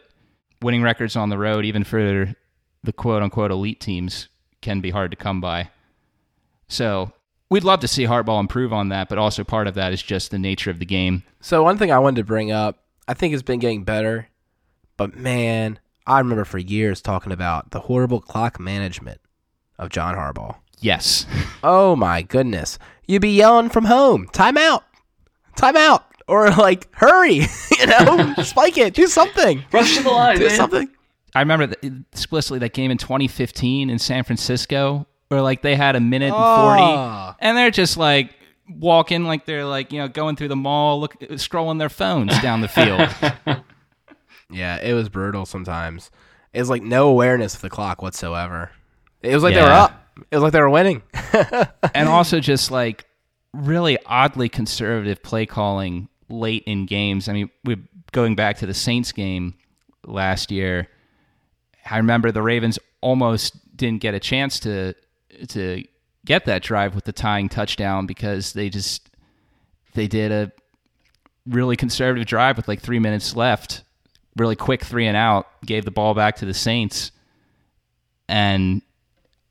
[0.60, 2.34] winning records on the road, even for
[2.82, 4.26] the quote unquote elite teams,
[4.60, 5.70] can be hard to come by.
[6.70, 7.12] So
[7.50, 10.30] we'd love to see Harbaugh improve on that, but also part of that is just
[10.30, 11.24] the nature of the game.
[11.40, 14.28] So one thing I wanted to bring up, I think it's been getting better,
[14.96, 19.20] but man, I remember for years talking about the horrible clock management
[19.78, 20.56] of John Harbaugh.
[20.80, 21.26] Yes.
[21.62, 22.78] Oh my goodness.
[23.06, 24.82] You'd be yelling from home, time out,
[25.56, 27.42] time out, or like, hurry,
[27.78, 30.56] you know, spike it, do something, Rush to the line, do man.
[30.56, 30.88] something.
[31.34, 35.94] I remember that, explicitly that game in 2015 in San Francisco where like they had
[35.96, 37.36] a minute and 40 Ah.
[37.38, 38.34] and they're just like
[38.68, 42.60] walking like they're like, you know, going through the mall, look scrolling their phones down
[42.60, 43.08] the field.
[44.52, 46.10] Yeah, it was brutal sometimes.
[46.52, 48.72] It was like no awareness of the clock whatsoever.
[49.22, 50.08] It was like they were up.
[50.28, 51.02] It was like they were winning.
[51.94, 53.04] and also just like
[53.54, 57.28] really oddly conservative play calling late in games.
[57.28, 57.78] I mean, we're
[58.10, 59.54] going back to the Saints game
[60.04, 60.88] last year.
[61.88, 64.94] I remember the Ravens almost didn't get a chance to
[65.48, 65.84] to
[66.24, 69.10] get that drive with the tying touchdown because they just
[69.94, 70.52] they did a
[71.46, 73.82] really conservative drive with like 3 minutes left.
[74.36, 77.10] Really quick 3 and out, gave the ball back to the Saints.
[78.28, 78.82] And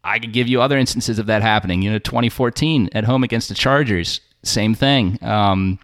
[0.04, 1.82] I could give you other instances of that happening.
[1.82, 5.20] You know, 2014 at home against the Chargers, same thing.
[5.22, 5.80] Um,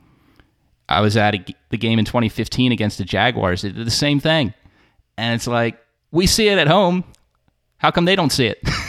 [0.88, 3.64] I was at a the game in 2015 against the Jaguars.
[3.64, 4.54] They did the same thing,
[5.18, 5.78] and it's like
[6.12, 7.04] we see it at home.
[7.78, 8.60] How come they don't see it?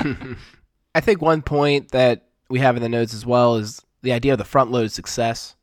[0.94, 4.32] I think one point that we have in the notes as well is the idea
[4.32, 5.54] of the front loaded success.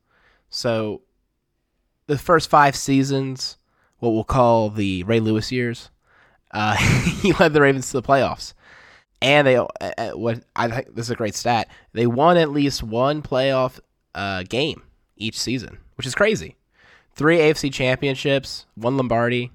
[0.50, 1.02] So,
[2.08, 3.58] the first five seasons,
[4.00, 5.90] what we'll call the Ray Lewis years,
[6.52, 6.76] uh,
[7.22, 8.54] he led the Ravens to the playoffs.
[9.22, 12.52] And they, uh, uh, what I think this is a great stat, they won at
[12.52, 13.80] least one playoff
[14.14, 14.84] uh, game
[15.18, 16.56] each season, which is crazy.
[17.14, 19.52] Three AFC championships, one Lombardi,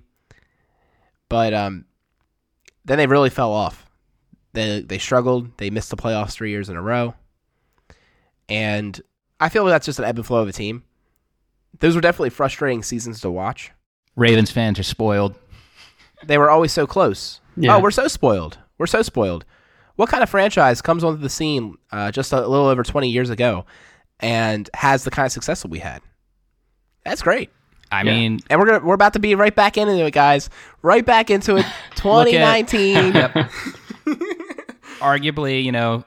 [1.29, 1.85] but um,
[2.85, 3.87] then they really fell off.
[4.55, 5.57] They they struggled.
[5.59, 7.15] They missed the playoffs three years in a row,
[8.49, 9.01] and
[9.41, 10.85] I feel like that's just an ebb and flow of a team.
[11.81, 13.73] Those were definitely frustrating seasons to watch.
[14.15, 15.37] Ravens fans are spoiled.
[16.25, 17.41] They were always so close.
[17.57, 17.77] Yeah.
[17.77, 18.59] Oh, we're so spoiled.
[18.79, 19.45] We're so spoiled.
[19.97, 23.31] What kind of franchise comes onto the scene uh, just a little over 20 years
[23.31, 23.65] ago
[24.21, 26.03] and has the kind of success that we had?
[27.05, 27.51] That's great.
[27.91, 28.13] I Yeah.
[28.15, 30.49] mean, And we're gonna, we're about to be right back into it, guys.
[30.83, 31.67] Right back into it.
[31.97, 33.13] 2019.
[35.01, 36.05] arguably, you know,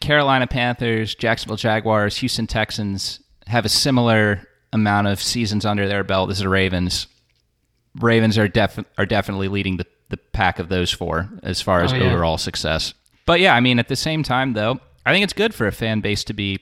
[0.00, 6.30] Carolina Panthers, Jacksonville Jaguars, Houston Texans have a similar amount of seasons under their belt
[6.30, 7.06] as the Ravens.
[7.98, 11.92] Ravens are def- are definitely leading the, the pack of those four as far as
[11.92, 12.12] Oh, yeah.
[12.12, 12.94] overall success.
[13.26, 15.72] But yeah, I mean, at the same time, though, I think it's good for a
[15.72, 16.60] fan base to be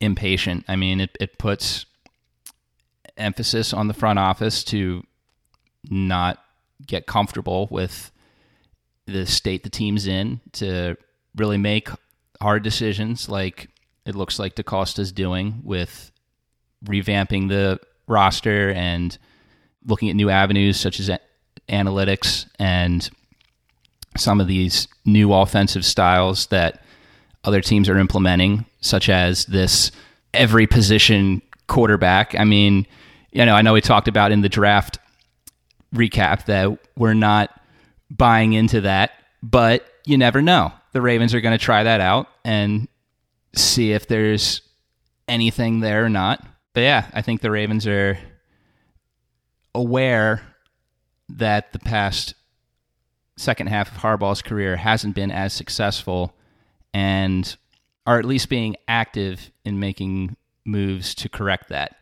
[0.00, 0.64] impatient.
[0.68, 1.86] I mean, it, it puts
[3.16, 5.04] emphasis on the front office to
[5.88, 6.38] not
[6.86, 8.10] get comfortable with
[9.10, 10.96] the state the team's in to
[11.36, 11.88] really make
[12.40, 13.68] hard decisions like
[14.06, 16.10] it looks like DeCosta's doing with
[16.84, 19.18] revamping the roster and
[19.86, 21.10] looking at new avenues such as
[21.68, 23.10] analytics and
[24.16, 26.82] some of these new offensive styles that
[27.44, 29.90] other teams are implementing, such as this
[30.34, 32.34] every position quarterback.
[32.34, 32.86] I mean,
[33.32, 34.98] you know, I know we talked about in the draft
[35.94, 37.59] recap that we're not
[38.10, 40.72] buying into that, but you never know.
[40.92, 42.88] The Ravens are going to try that out and
[43.54, 44.62] see if there's
[45.28, 46.44] anything there or not.
[46.72, 48.18] But yeah, I think the Ravens are
[49.74, 50.42] aware
[51.28, 52.34] that the past
[53.36, 56.34] second half of Harbaugh's career hasn't been as successful
[56.92, 57.56] and
[58.06, 61.96] are at least being active in making moves to correct that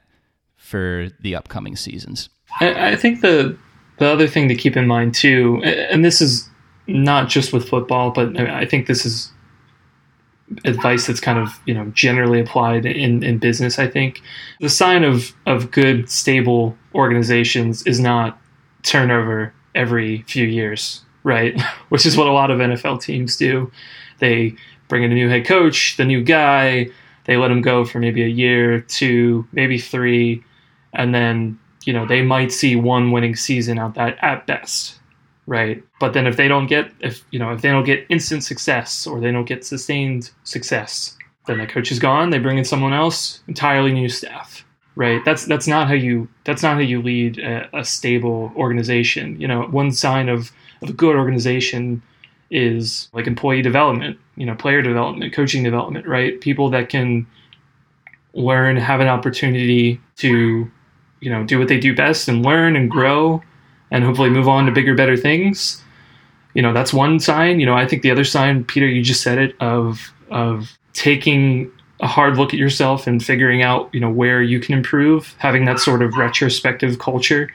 [0.56, 2.28] for the upcoming seasons.
[2.60, 3.58] I, think the
[3.98, 6.48] the other thing to keep in mind too, and this is
[6.86, 9.32] not just with football, but I think this is
[10.64, 13.78] advice that's kind of you know generally applied in in business.
[13.78, 14.22] I think
[14.60, 18.40] the sign of of good stable organizations is not
[18.82, 21.60] turnover every few years, right?
[21.90, 23.70] Which is what a lot of NFL teams do.
[24.18, 24.54] They
[24.88, 26.88] bring in a new head coach, the new guy,
[27.24, 30.42] they let him go for maybe a year, two, maybe three,
[30.94, 35.00] and then you know they might see one winning season out that at best
[35.46, 35.82] right?
[35.98, 39.06] But then if they don't get if you know if they don't get instant success
[39.06, 42.28] or they don't get sustained success then the coach is gone.
[42.28, 45.24] They bring in someone else entirely new staff right?
[45.24, 49.40] That's that's not how you that's not how you lead a, a stable organization.
[49.40, 52.02] You know one sign of, of a good organization
[52.50, 56.38] is like employee development you know player development coaching development right?
[56.42, 57.26] People that can
[58.34, 60.70] learn have an opportunity to
[61.20, 63.42] you know do what they do best and learn and grow
[63.90, 65.82] and hopefully move on to bigger better things.
[66.54, 67.60] You know that's one sign.
[67.60, 71.70] You know i think the other sign peter you just said it of of taking
[72.00, 75.64] a hard look at yourself and figuring out you know where you can improve having
[75.64, 77.50] that sort of retrospective culture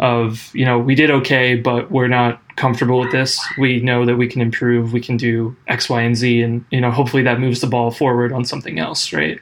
[0.00, 3.40] of you know we did okay but we're not comfortable with this.
[3.56, 4.92] We know that we can improve.
[4.92, 7.90] We can do x y and z and you know hopefully that moves the ball
[7.90, 9.40] forward on something else right?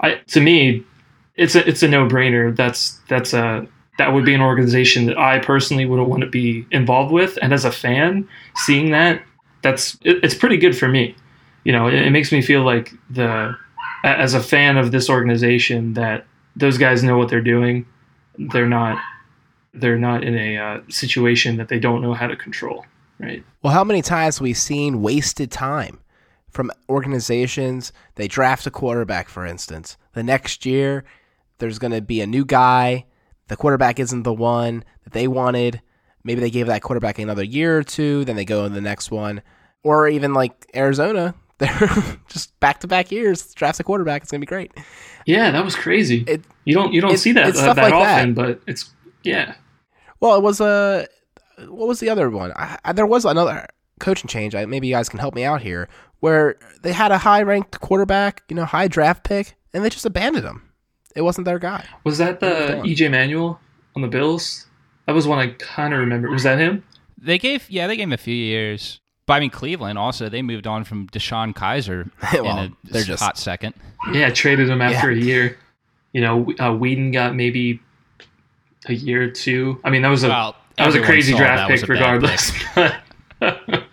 [0.00, 0.84] I, to me
[1.36, 2.54] it's a it's a no brainer.
[2.54, 3.66] That's that's a
[3.98, 7.38] that would be an organization that I personally would want to be involved with.
[7.40, 9.22] And as a fan, seeing that,
[9.62, 11.14] that's it, it's pretty good for me.
[11.64, 13.56] You know, it, it makes me feel like the
[14.04, 17.86] as a fan of this organization that those guys know what they're doing.
[18.38, 19.02] They're not
[19.72, 22.84] they're not in a uh, situation that they don't know how to control.
[23.18, 23.44] Right.
[23.62, 26.00] Well, how many times have we seen wasted time
[26.50, 27.92] from organizations?
[28.16, 29.96] They draft a quarterback, for instance.
[30.12, 31.04] The next year,
[31.58, 33.06] there's going to be a new guy.
[33.48, 35.80] The quarterback isn't the one that they wanted.
[36.24, 39.10] Maybe they gave that quarterback another year or two, then they go in the next
[39.10, 39.42] one.
[39.82, 44.22] Or even like Arizona, they're just back to back years, drafts a quarterback.
[44.22, 44.72] It's going to be great.
[45.26, 46.24] Yeah, that was crazy.
[46.26, 48.34] It- you don't you don't it- see that uh, stuff that like that.
[48.34, 48.90] but it's
[49.22, 49.54] yeah.
[50.20, 51.06] Well, it was a.
[51.68, 52.52] what was the other one?
[52.56, 53.66] I, I, there was another
[54.00, 54.54] coaching change.
[54.54, 55.90] I, maybe you guys can help me out here,
[56.20, 60.06] where they had a high ranked quarterback, you know, high draft pick, and they just
[60.06, 60.62] abandoned him.
[61.14, 61.84] It wasn't their guy.
[62.04, 63.60] Was that the EJ Manuel
[63.94, 64.66] on the Bills?
[65.06, 66.30] That was one I kind of remember.
[66.30, 66.82] Was that him?
[67.18, 69.00] They gave yeah, they gave him a few years.
[69.26, 72.10] But I mean, Cleveland also they moved on from DeShone Kizer
[72.42, 73.74] Well, in a they're just- hot second.
[74.12, 75.22] Yeah, traded him after Yeah.
[75.22, 75.58] a year.
[76.12, 77.80] You know, uh, Weeden got maybe
[78.86, 79.80] a year or two.
[79.82, 82.52] I mean, that was a Well, that was a crazy draft pick, a regardless.
[82.74, 82.96] But-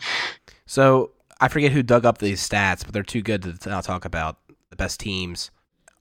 [0.66, 4.06] So I forget who dug up these stats, but they're too good to now talk
[4.06, 4.38] about
[4.70, 5.52] the best teams,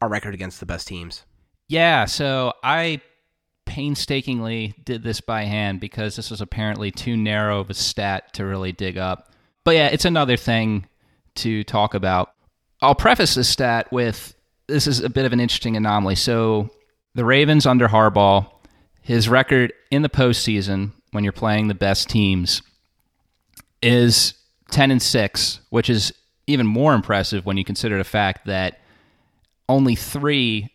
[0.01, 1.25] our record against the best teams.
[1.69, 3.01] Yeah, so I
[3.65, 8.45] painstakingly did this by hand because this was apparently too narrow of a stat to
[8.45, 9.33] really dig up.
[9.65, 10.87] But yeah, it's another thing
[11.37, 12.33] to talk about.
[12.83, 14.35] I'll preface this stat with
[14.67, 16.17] this is a bit of an interesting anomaly.
[16.17, 16.71] So
[17.15, 18.51] the Ravens under Harbaugh,
[19.03, 22.63] his record in the postseason when you're playing the best teams
[23.83, 24.35] is
[24.71, 26.13] 10 and 6, which is
[26.47, 28.80] even more impressive when you consider the fact that
[29.71, 30.71] only three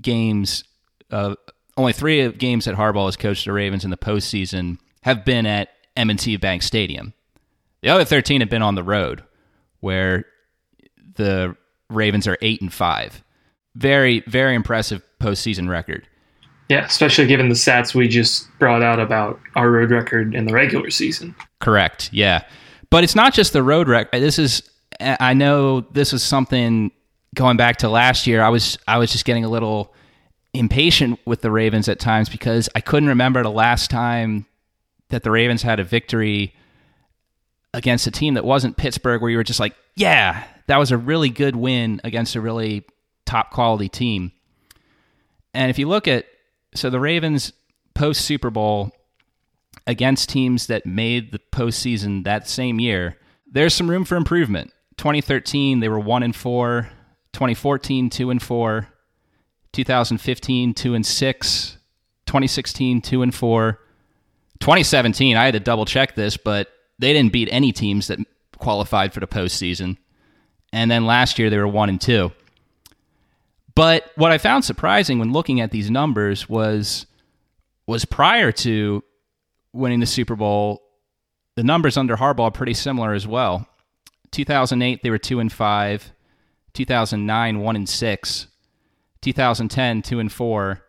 [0.00, 0.64] games,
[1.10, 1.36] uh,
[1.76, 5.70] only three games that Harbaugh has coached the Ravens in the postseason have been at
[5.96, 7.14] M&T Bank Stadium.
[7.82, 9.22] The other 13 have been on the road,
[9.80, 10.26] where
[11.14, 11.56] the
[11.88, 13.24] Ravens are eight and five.
[13.74, 16.06] Very, very impressive postseason record.
[16.68, 20.52] yeah, especially given the stats we just brought out about our road record in the
[20.52, 21.34] regular season.
[21.60, 22.10] Correct.
[22.12, 22.44] Yeah.
[22.90, 24.20] But it's not just the road record.
[24.20, 24.68] This is
[25.00, 26.90] I know this is something
[27.34, 28.42] going back to last year.
[28.42, 29.94] I was I was just getting a little
[30.52, 34.46] impatient with the Ravens at times because I couldn't remember the last time
[35.10, 36.54] that the Ravens had a victory
[37.72, 40.96] against a team that wasn't Pittsburgh where you were just like, yeah, that was a
[40.96, 42.84] really good win against a really
[43.26, 44.32] top quality team.
[45.54, 46.26] And if you look at
[46.74, 47.52] so the Ravens
[47.94, 48.92] post Super Bowl
[49.86, 53.16] against teams that made the postseason that same year,
[53.50, 54.72] there's some room for improvement.
[54.96, 56.88] 2013, they were one and four.
[57.32, 58.88] 2014, two and four.
[59.72, 61.78] 2015, two and six.
[62.26, 63.80] 2016, two and four.
[64.60, 68.18] 2017, I had to double check this, but they didn't beat any teams that
[68.58, 69.96] qualified for the postseason.
[70.72, 72.32] And then last year, they were one and two.
[73.74, 77.06] But what I found surprising when looking at these numbers was
[77.86, 79.02] was prior to
[79.72, 80.82] winning the Super Bowl,
[81.56, 83.66] the numbers under Harbaugh are pretty similar as well.
[84.32, 86.12] 2008 they were 2 and 5,
[86.72, 88.46] 2009 1 and 6,
[89.22, 90.82] 2010 2 and 4.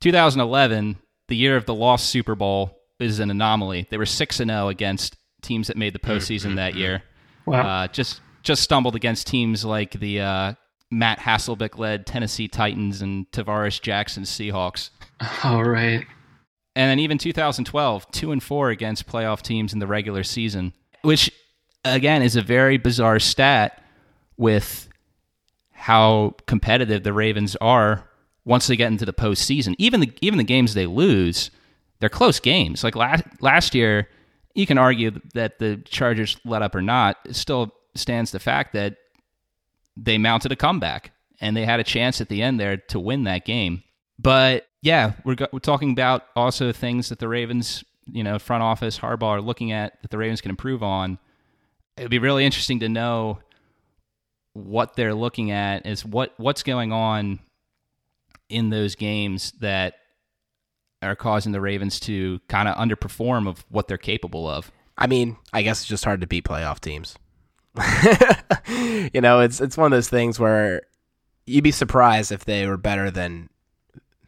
[0.00, 3.86] 2011, the year of the lost Super Bowl is an anomaly.
[3.90, 7.02] They were 6 and 0 against teams that made the postseason that year.
[7.46, 7.82] Wow.
[7.82, 10.54] Uh, just just stumbled against teams like the uh,
[10.90, 14.90] Matt Hasselbeck led Tennessee Titans and Tarvaris Jackson Seahawks.
[15.44, 16.04] All right.
[16.74, 21.30] And then even 2012, two and four against playoff teams in the regular season, which
[21.84, 23.82] again is a very bizarre stat
[24.36, 24.88] with
[25.82, 28.08] how competitive the Ravens are
[28.44, 29.74] once they get into the postseason.
[29.78, 31.50] Even the even the games they lose,
[31.98, 32.84] they're close games.
[32.84, 34.08] Like last last year,
[34.54, 37.16] you can argue that the Chargers let up or not.
[37.24, 38.96] It still stands the fact that
[39.96, 43.24] they mounted a comeback and they had a chance at the end there to win
[43.24, 43.82] that game.
[44.20, 49.00] But yeah, we're we're talking about also things that the Ravens, you know, front office
[49.00, 51.18] Harbaugh are looking at that the Ravens can improve on.
[51.96, 53.40] It would be really interesting to know
[54.54, 57.40] what they're looking at is what what's going on
[58.48, 59.94] in those games that
[61.02, 64.70] are causing the Ravens to kind of underperform of what they're capable of.
[64.96, 67.16] I mean, I guess it's just hard to beat playoff teams.
[69.12, 70.82] you know, it's it's one of those things where
[71.46, 73.48] you'd be surprised if they were better than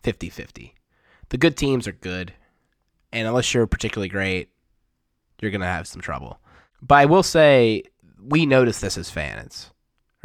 [0.03, 0.73] 50-50.
[1.29, 2.33] The good teams are good,
[3.13, 4.49] and unless you're particularly great,
[5.41, 6.41] you're going to have some trouble.
[6.83, 7.85] But I will say
[8.21, 9.71] we notice this as fans,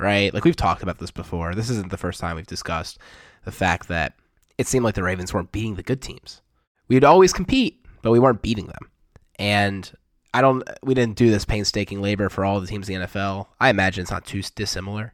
[0.02, 0.34] right?
[0.34, 1.56] Like we've talked about this before.
[1.56, 3.00] This isn't the first time we've discussed
[3.46, 4.14] the fact that
[4.58, 6.42] it seemed like the Ravens weren't beating the good teams.
[6.88, 8.92] We'd always compete, but we weren't beating them.
[9.38, 9.92] And
[10.34, 10.64] I don't.
[10.84, 13.48] We didn't do this painstaking labor for all the teams in the NFL.
[13.60, 15.14] I imagine it's not too dissimilar.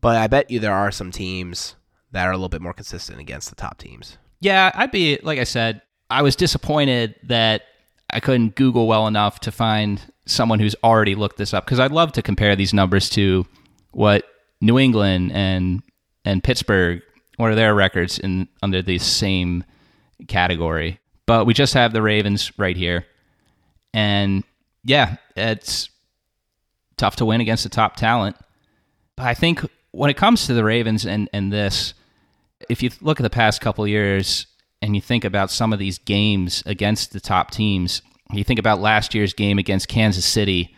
[0.00, 1.76] But I bet you there are some teams
[2.12, 4.18] that are a little bit more consistent against the top teams.
[4.40, 7.62] Yeah, I'd be like I said, I was disappointed that
[8.10, 11.92] I couldn't Google well enough to find someone who's already looked this up because I'd
[11.92, 13.46] love to compare these numbers to
[13.92, 14.24] what
[14.60, 15.82] New England and
[16.24, 17.02] and Pittsburgh
[17.36, 19.64] what are their records in under the same
[20.26, 20.98] category.
[21.26, 23.06] But we just have the Ravens right here.
[23.92, 24.44] And
[24.84, 25.90] yeah, it's
[26.96, 28.36] tough to win against the top talent.
[29.16, 31.94] But I think when it comes to the Ravens and, and this,
[32.68, 34.46] if you look at the past couple years
[34.80, 38.02] and you think about some of these games against the top teams,
[38.32, 40.74] you think about last year's game against Kansas City,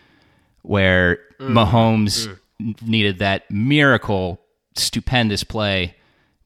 [0.62, 1.51] where mm.
[1.51, 2.28] Mahomes
[2.61, 2.82] mm.
[2.82, 4.40] needed that miracle,
[4.76, 5.96] stupendous play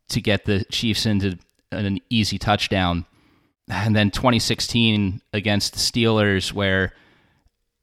[0.09, 1.39] to get the Chiefs into
[1.71, 3.07] an easy touchdown.
[3.69, 6.93] and then 2016 against the Steelers, where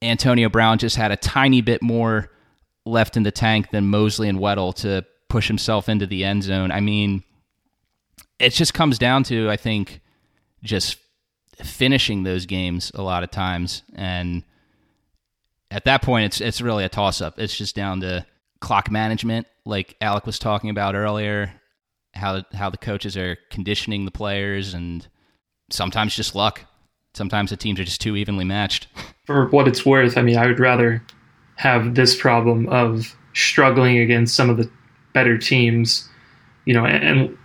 [0.01, 2.30] Antonio Brown just had a tiny bit more
[2.86, 6.72] left in the tank than Mosley and Weddle to push himself into the end zone.
[6.72, 7.24] I mean,
[8.39, 10.01] it just comes down to, I think,
[10.63, 10.97] just
[11.64, 13.84] finishing those games a lot of times.
[13.95, 14.43] And
[15.72, 17.39] at that point, it's it's really a toss up.
[17.39, 18.26] It's just down to
[18.60, 21.53] clock management, like Alec was talking about earlier,
[22.14, 25.07] how how the coaches are conditioning the players, and
[25.70, 26.62] sometimes just luck.
[27.14, 28.88] Sometimes the teams are just too evenly matched.
[29.26, 31.03] For what it's worth, I mean, I would rather
[31.55, 34.70] have this problem of struggling against some of the
[35.14, 36.07] better teams,
[36.66, 37.38] you know, and, and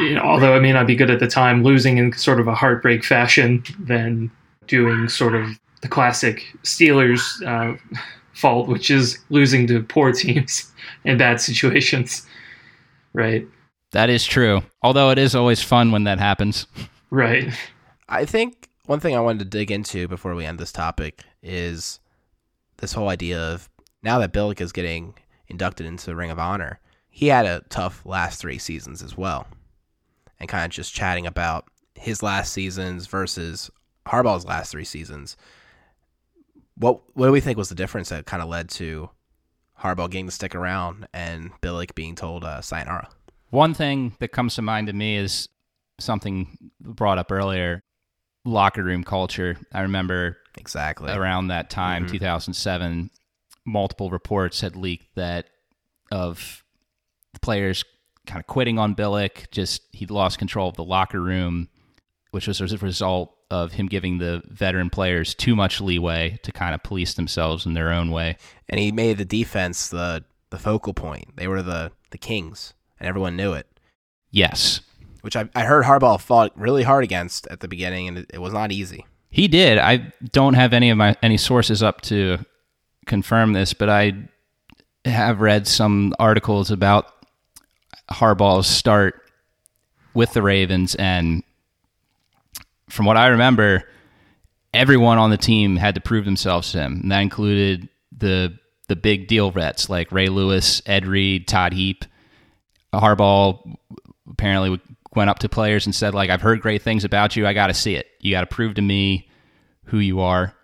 [0.00, 2.48] you know, although it may not be good at the time, losing in sort of
[2.48, 4.30] a heartbreak fashion than
[4.66, 5.48] doing sort of
[5.82, 7.76] the classic Steelers uh,
[8.34, 10.72] fault, which is losing to poor teams
[11.04, 12.26] in bad situations.
[13.12, 13.46] Right.
[13.90, 14.62] That is true.
[14.82, 16.66] Although it is always fun when that happens.
[17.14, 17.52] Right.
[18.08, 22.00] I think one thing I wanted to dig into before we end this topic is
[22.78, 23.68] this whole idea of
[24.02, 25.12] now that Billick is getting
[25.46, 26.80] inducted into the Ring of Honor,
[27.10, 29.46] he had a tough last three seasons as well.
[30.42, 33.70] And kind of just chatting about his last seasons versus
[34.06, 35.36] Harbaugh's last three seasons.
[36.76, 39.08] What what do we think was the difference that kind of led to
[39.80, 43.08] Harbaugh getting to stick around and Billick being told uh, sayonara?
[43.50, 45.48] One thing that comes to mind to me is
[46.00, 47.84] something brought up earlier
[48.44, 49.56] locker room culture.
[49.72, 52.14] I remember exactly around that time, mm-hmm.
[52.14, 53.10] 2007,
[53.64, 55.46] multiple reports had leaked that
[56.10, 56.64] of
[57.40, 57.84] players
[58.26, 59.50] kind of quitting on Billick.
[59.50, 61.68] Just he'd lost control of the locker room,
[62.30, 66.74] which was a result of him giving the veteran players too much leeway to kind
[66.74, 68.36] of police themselves in their own way.
[68.68, 71.36] And he made the defense the the focal point.
[71.36, 73.66] They were the the kings, and everyone knew it.
[74.30, 74.80] Yes,
[75.22, 78.38] which I, I heard Harbaugh fought really hard against at the beginning, and it, it
[78.38, 79.06] was not easy.
[79.30, 79.78] He did.
[79.78, 82.38] I don't have any of my any sources up to
[83.06, 84.12] confirm this, but I
[85.04, 87.11] have read some articles about
[88.10, 89.20] Harbaugh's start
[90.14, 91.42] with the Ravens, and
[92.88, 93.84] from what I remember,
[94.74, 97.00] everyone on the team had to prove themselves to him.
[97.02, 102.04] And that included the the big deal vets like Ray Lewis, Ed Reed, Todd Heap.
[102.92, 103.76] Harbaugh
[104.30, 104.78] apparently
[105.14, 107.46] went up to players and said, like, I've heard great things about you.
[107.46, 108.06] I got to see it.
[108.20, 109.30] You got to prove to me
[109.84, 110.54] who you are.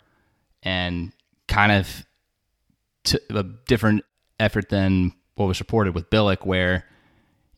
[0.63, 1.13] And
[1.47, 2.07] kind of
[3.31, 4.05] a different
[4.39, 6.85] effort than what was reported with Billick, where,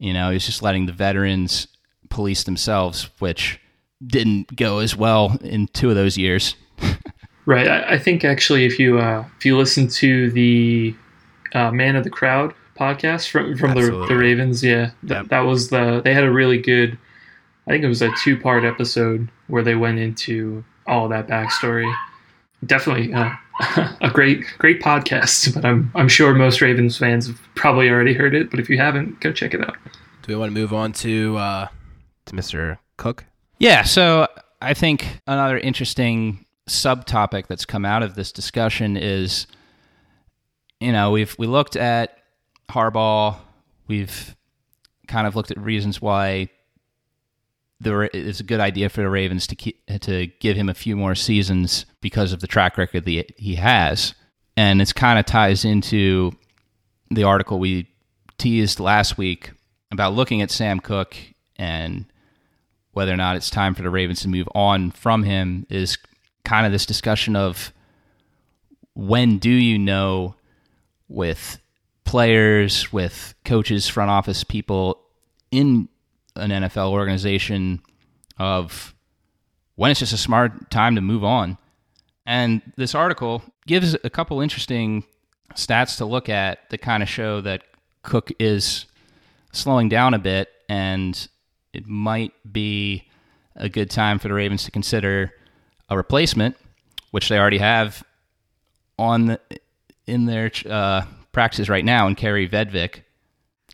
[0.01, 1.68] you know, he's just letting the veterans
[2.09, 3.61] police themselves, which
[4.05, 6.57] didn't go as well in two of those years.
[7.46, 7.68] right.
[7.68, 10.96] I, I, think actually, if you uh, if you listen to the
[11.53, 15.28] uh, Man of the Crowd podcast from from the, the Ravens, yeah, th- yep.
[15.28, 16.98] that was the they had a really good.
[17.66, 21.94] I think it was a two part episode where they went into all that backstory.
[22.64, 23.32] Definitely uh,
[24.00, 28.34] a great great podcast, but I'm I'm sure most Ravens fans have probably already heard
[28.34, 28.50] it.
[28.50, 29.76] But if you haven't, go check it out.
[30.22, 31.68] Do we want to move on to uh,
[32.26, 32.78] to Mr.
[32.96, 33.24] Koch?
[33.58, 33.82] Yeah.
[33.82, 34.28] So
[34.62, 39.46] I think another interesting subtopic that's come out of this discussion is,
[40.80, 42.16] you know, we've we looked at
[42.70, 43.36] Harbaugh.
[43.88, 44.34] We've
[45.06, 46.48] kind of looked at reasons why
[47.80, 50.96] the it's a good idea for the Ravens to keep, to give him a few
[50.96, 54.14] more seasons because of the track record that he has,
[54.56, 56.32] and it's kind of ties into
[57.10, 57.88] the article we
[58.38, 59.52] teased last week
[59.90, 61.16] about looking at Sam Koch
[61.56, 62.06] and
[62.92, 65.98] whether or not it's time for the Ravens to move on from him is
[66.44, 67.72] kind of this discussion of
[68.94, 70.34] when do you know
[71.08, 71.58] with
[72.04, 75.00] players, with coaches, front office people
[75.50, 75.88] in
[76.36, 77.82] an NFL organization
[78.38, 78.94] of
[79.76, 81.58] when it's just a smart time to move on.
[82.26, 85.04] And this article gives a couple interesting
[85.54, 87.62] stats to look at that kind of show that
[88.02, 88.86] Koch is
[89.52, 91.28] slowing down a bit and
[91.72, 93.08] it might be
[93.56, 95.32] a good time for the Ravens to consider
[95.88, 96.56] a replacement,
[97.10, 98.02] which they already have
[98.98, 99.40] on the,
[100.06, 101.02] in their uh,
[101.32, 103.02] practices right now in Kaare Vedvik,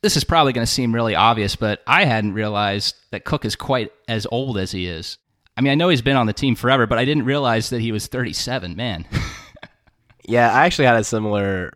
[0.06, 3.56] this is probably going to seem really obvious, but I hadn't realized that Koch is
[3.56, 5.18] quite as old as he is.
[5.56, 7.80] I mean, I know he's been on the team forever, but I didn't realize that
[7.80, 8.76] he was 37.
[8.76, 9.04] Man.
[10.24, 11.72] yeah, I actually had a similar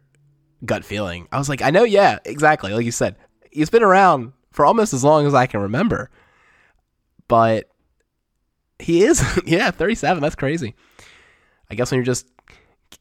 [0.64, 1.26] gut feeling.
[1.32, 2.72] I was like, I know, yeah, exactly.
[2.72, 3.16] Like you said,
[3.50, 6.08] he's been around for almost as long as I can remember.
[7.26, 7.68] But
[8.78, 10.22] he is, yeah, 37.
[10.22, 10.76] That's crazy.
[11.68, 12.28] I guess when you're just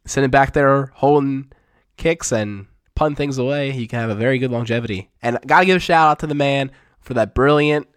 [0.08, 1.52] sitting back there holding
[1.98, 2.66] kicks and
[3.00, 5.10] pun things away, you can have a very good longevity.
[5.22, 6.70] And gotta give a shout out to the man
[7.00, 7.88] for that brilliant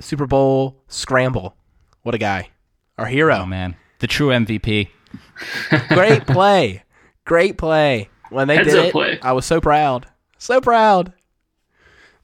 [0.00, 1.56] Super Bowl scramble.
[2.02, 2.50] What a guy.
[2.96, 3.38] Our hero.
[3.38, 4.90] Oh man, the true MVP.
[5.88, 6.84] Great play.
[7.24, 8.08] Great play.
[8.30, 9.18] When they Heads did it, play.
[9.22, 10.06] I was so proud.
[10.38, 11.12] So proud.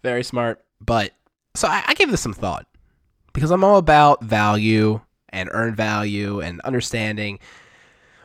[0.05, 0.65] Very smart.
[0.81, 1.11] But
[1.57, 2.67] so I, I gave this some thought
[3.33, 5.01] because I'm all about value
[5.31, 7.41] and earned value and understanding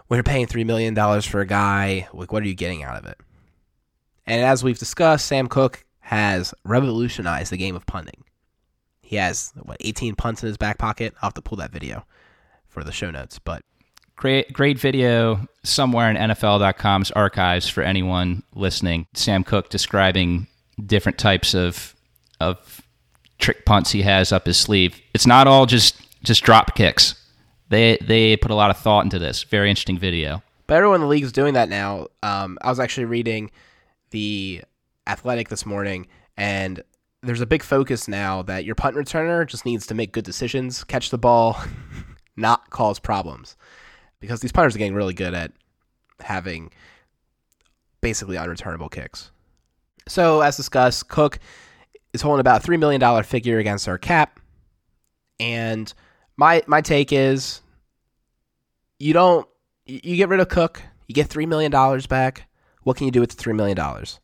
[0.08, 3.08] when you're paying $3 million for a guy, like what are you getting out of
[3.08, 3.18] it?
[4.28, 8.23] And as we've discussed, Sam Koch has revolutionized the game of punting.
[9.01, 11.13] He has, what, 18 punts in his back pocket?
[11.21, 12.05] I'll have to pull that video
[12.67, 13.39] for the show notes.
[13.39, 13.63] But
[14.17, 19.07] Great, great video somewhere in NFL.com's archives for anyone listening.
[19.13, 20.47] Sam Koch describing
[20.86, 21.95] different types of
[22.39, 22.82] of
[23.39, 24.99] trick punts he has up his sleeve.
[25.13, 27.15] It's not all just just drop kicks.
[27.69, 29.43] They they put a lot of thought into this.
[29.43, 30.41] Very interesting video.
[30.67, 32.07] But everyone in the league is doing that now.
[32.23, 33.51] Um, I was actually reading
[34.12, 34.64] the
[35.08, 36.84] Athletic this morning, and
[37.22, 40.84] there's a big focus now that your punt returner just needs to make good decisions,
[40.84, 41.58] catch the ball,
[42.36, 43.56] not cause problems,
[44.20, 45.51] because these punters are getting really good at
[46.20, 46.72] having
[48.01, 49.32] basically unreturnable kicks.
[50.08, 51.39] So, as discussed, Koch
[52.14, 54.39] is holding about a three million dollar figure against our cap,
[55.39, 55.91] and
[56.38, 57.62] my my take is
[58.99, 59.47] you don't
[59.86, 62.47] you get rid of Koch, you get three million dollars back.
[62.86, 64.19] What can you do with the three million dollars?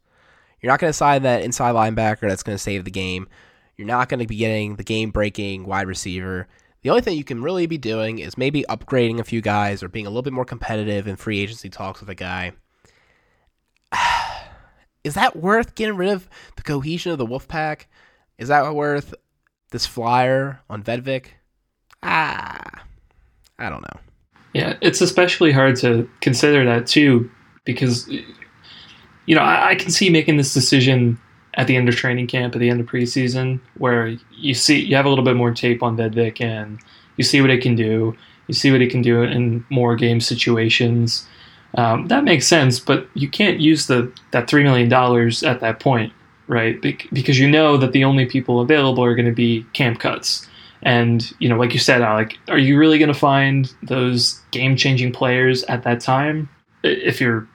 [0.61, 3.27] You're not going to sign that inside linebacker that's going to save the game.
[3.75, 6.47] You're not going to be getting the game breaking wide receiver.
[6.83, 9.89] The only thing you can really be doing is maybe upgrading a few guys or
[9.89, 12.51] being a little bit more competitive in free agency talks with a guy.
[15.03, 17.85] Is that worth getting rid of the cohesion of the Wolfpack?
[18.37, 19.15] Is that worth
[19.71, 21.25] this flyer on Vedvik?
[22.03, 22.83] Ah,
[23.57, 23.99] I don't know.
[24.53, 27.31] Yeah, it's especially hard to consider that too,
[27.65, 28.07] because
[29.25, 31.19] you know I, I can see making this decision
[31.55, 34.95] at the end of training camp, at the end of preseason, where you see you
[34.95, 36.79] have a little bit more tape on Vedvik and
[37.17, 38.15] you see what it can do.
[38.47, 41.27] You see what it can do in more game situations.
[41.75, 45.79] Um, that makes sense, but you can't use the that three million dollars at that
[45.79, 46.11] point,
[46.47, 46.81] right?
[46.81, 50.47] Bec- because you know that the only people available are going to be camp cuts.
[50.83, 55.13] And you know, like you said, Alec, are you really going to find those game-changing
[55.13, 56.49] players at that time?
[56.83, 57.47] If you're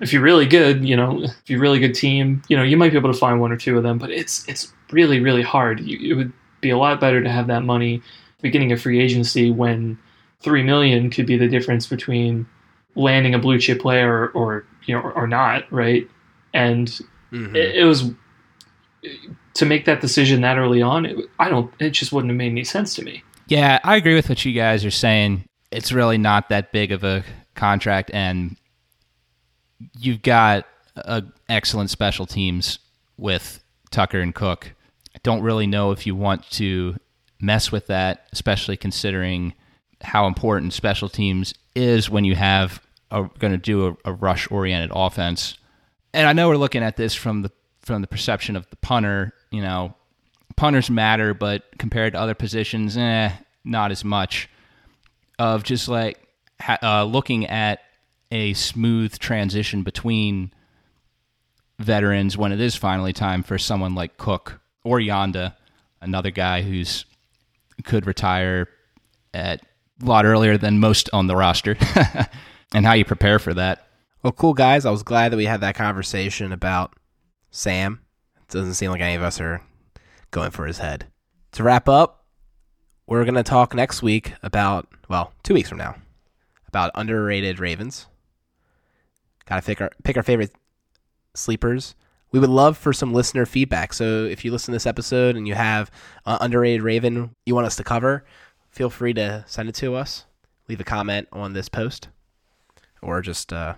[0.00, 2.76] if you're really good, you know, if you're a really good team, you know, you
[2.76, 3.98] might be able to find one or two of them.
[3.98, 5.80] But it's it's really really hard.
[5.80, 8.02] You, it would be a lot better to have that money
[8.42, 9.98] beginning of free agency when
[10.40, 12.46] three million could be the difference between
[12.94, 16.08] landing a blue chip player or, or you know or, or not, right?
[16.52, 16.88] And
[17.32, 17.56] Mhm.
[17.56, 18.12] it, it was
[19.54, 21.06] to make that decision that early on.
[21.06, 21.72] It, I don't.
[21.80, 23.22] It just wouldn't have made any sense to me.
[23.48, 25.44] Yeah, I agree with what you guys are saying.
[25.70, 28.56] It's really not that big of a contract, and
[29.98, 30.66] you've got
[30.96, 32.78] a excellent special teams
[33.16, 34.72] with Tucker and Koch.
[35.14, 36.96] I don't really know if you want to
[37.40, 39.54] mess with that, especially considering
[40.00, 42.80] how important special teams is when you have
[43.10, 45.56] a, going to do a, a rush oriented offense.
[46.12, 47.50] And I know we're looking at this from the
[47.82, 49.32] from the perception of the punter.
[49.50, 49.94] You know,
[50.56, 53.30] punters matter, but compared to other positions, eh,
[53.64, 54.48] not as much.
[55.38, 56.24] Of just like
[56.82, 57.80] uh, looking at
[58.30, 60.52] a smooth transition between
[61.78, 65.54] veterans when it is finally time for someone like Koch or Yonda,
[66.00, 67.04] another guy who's
[67.82, 68.68] could retire
[69.32, 69.60] at
[70.02, 71.76] a lot earlier than most on the roster,
[72.74, 73.86] and how you prepare for that.
[74.22, 74.86] Well, cool guys.
[74.86, 76.94] I was glad that we had that conversation about
[77.50, 78.00] Sam.
[78.36, 79.60] It doesn't seem like any of us are
[80.30, 81.06] going for his head.
[81.52, 82.24] To wrap up,
[83.06, 85.96] we're going to talk next week about, well, two weeks from now,
[86.66, 88.06] about underrated Ravens.
[89.46, 90.52] Got to pick our, pick our favorite
[91.34, 91.94] sleepers.
[92.32, 93.92] We would love for some listener feedback.
[93.92, 95.90] So if you listen to this episode and you have
[96.26, 98.24] an underrated Raven you want us to cover,
[98.70, 100.24] feel free to send it to us.
[100.68, 102.08] Leave a comment on this post
[103.02, 103.74] or just uh,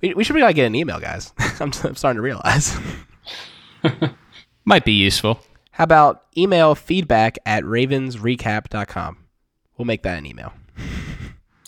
[0.00, 1.32] we, we should really get an email, guys.
[1.38, 2.76] I'm, I'm starting to realize.
[4.64, 5.40] Might be useful.
[5.72, 9.16] How about email feedback at ravensrecap.com?
[9.76, 10.52] We'll make that an email.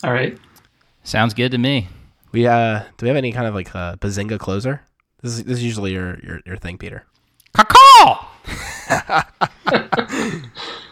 [0.03, 0.37] All right.
[1.03, 1.87] Sounds good to me.
[2.35, 4.81] We uh, do we have any kind of like uh, bazinga closer?
[5.21, 7.05] This is this is usually your your, your thing, Peter.
[7.55, 8.27] Caw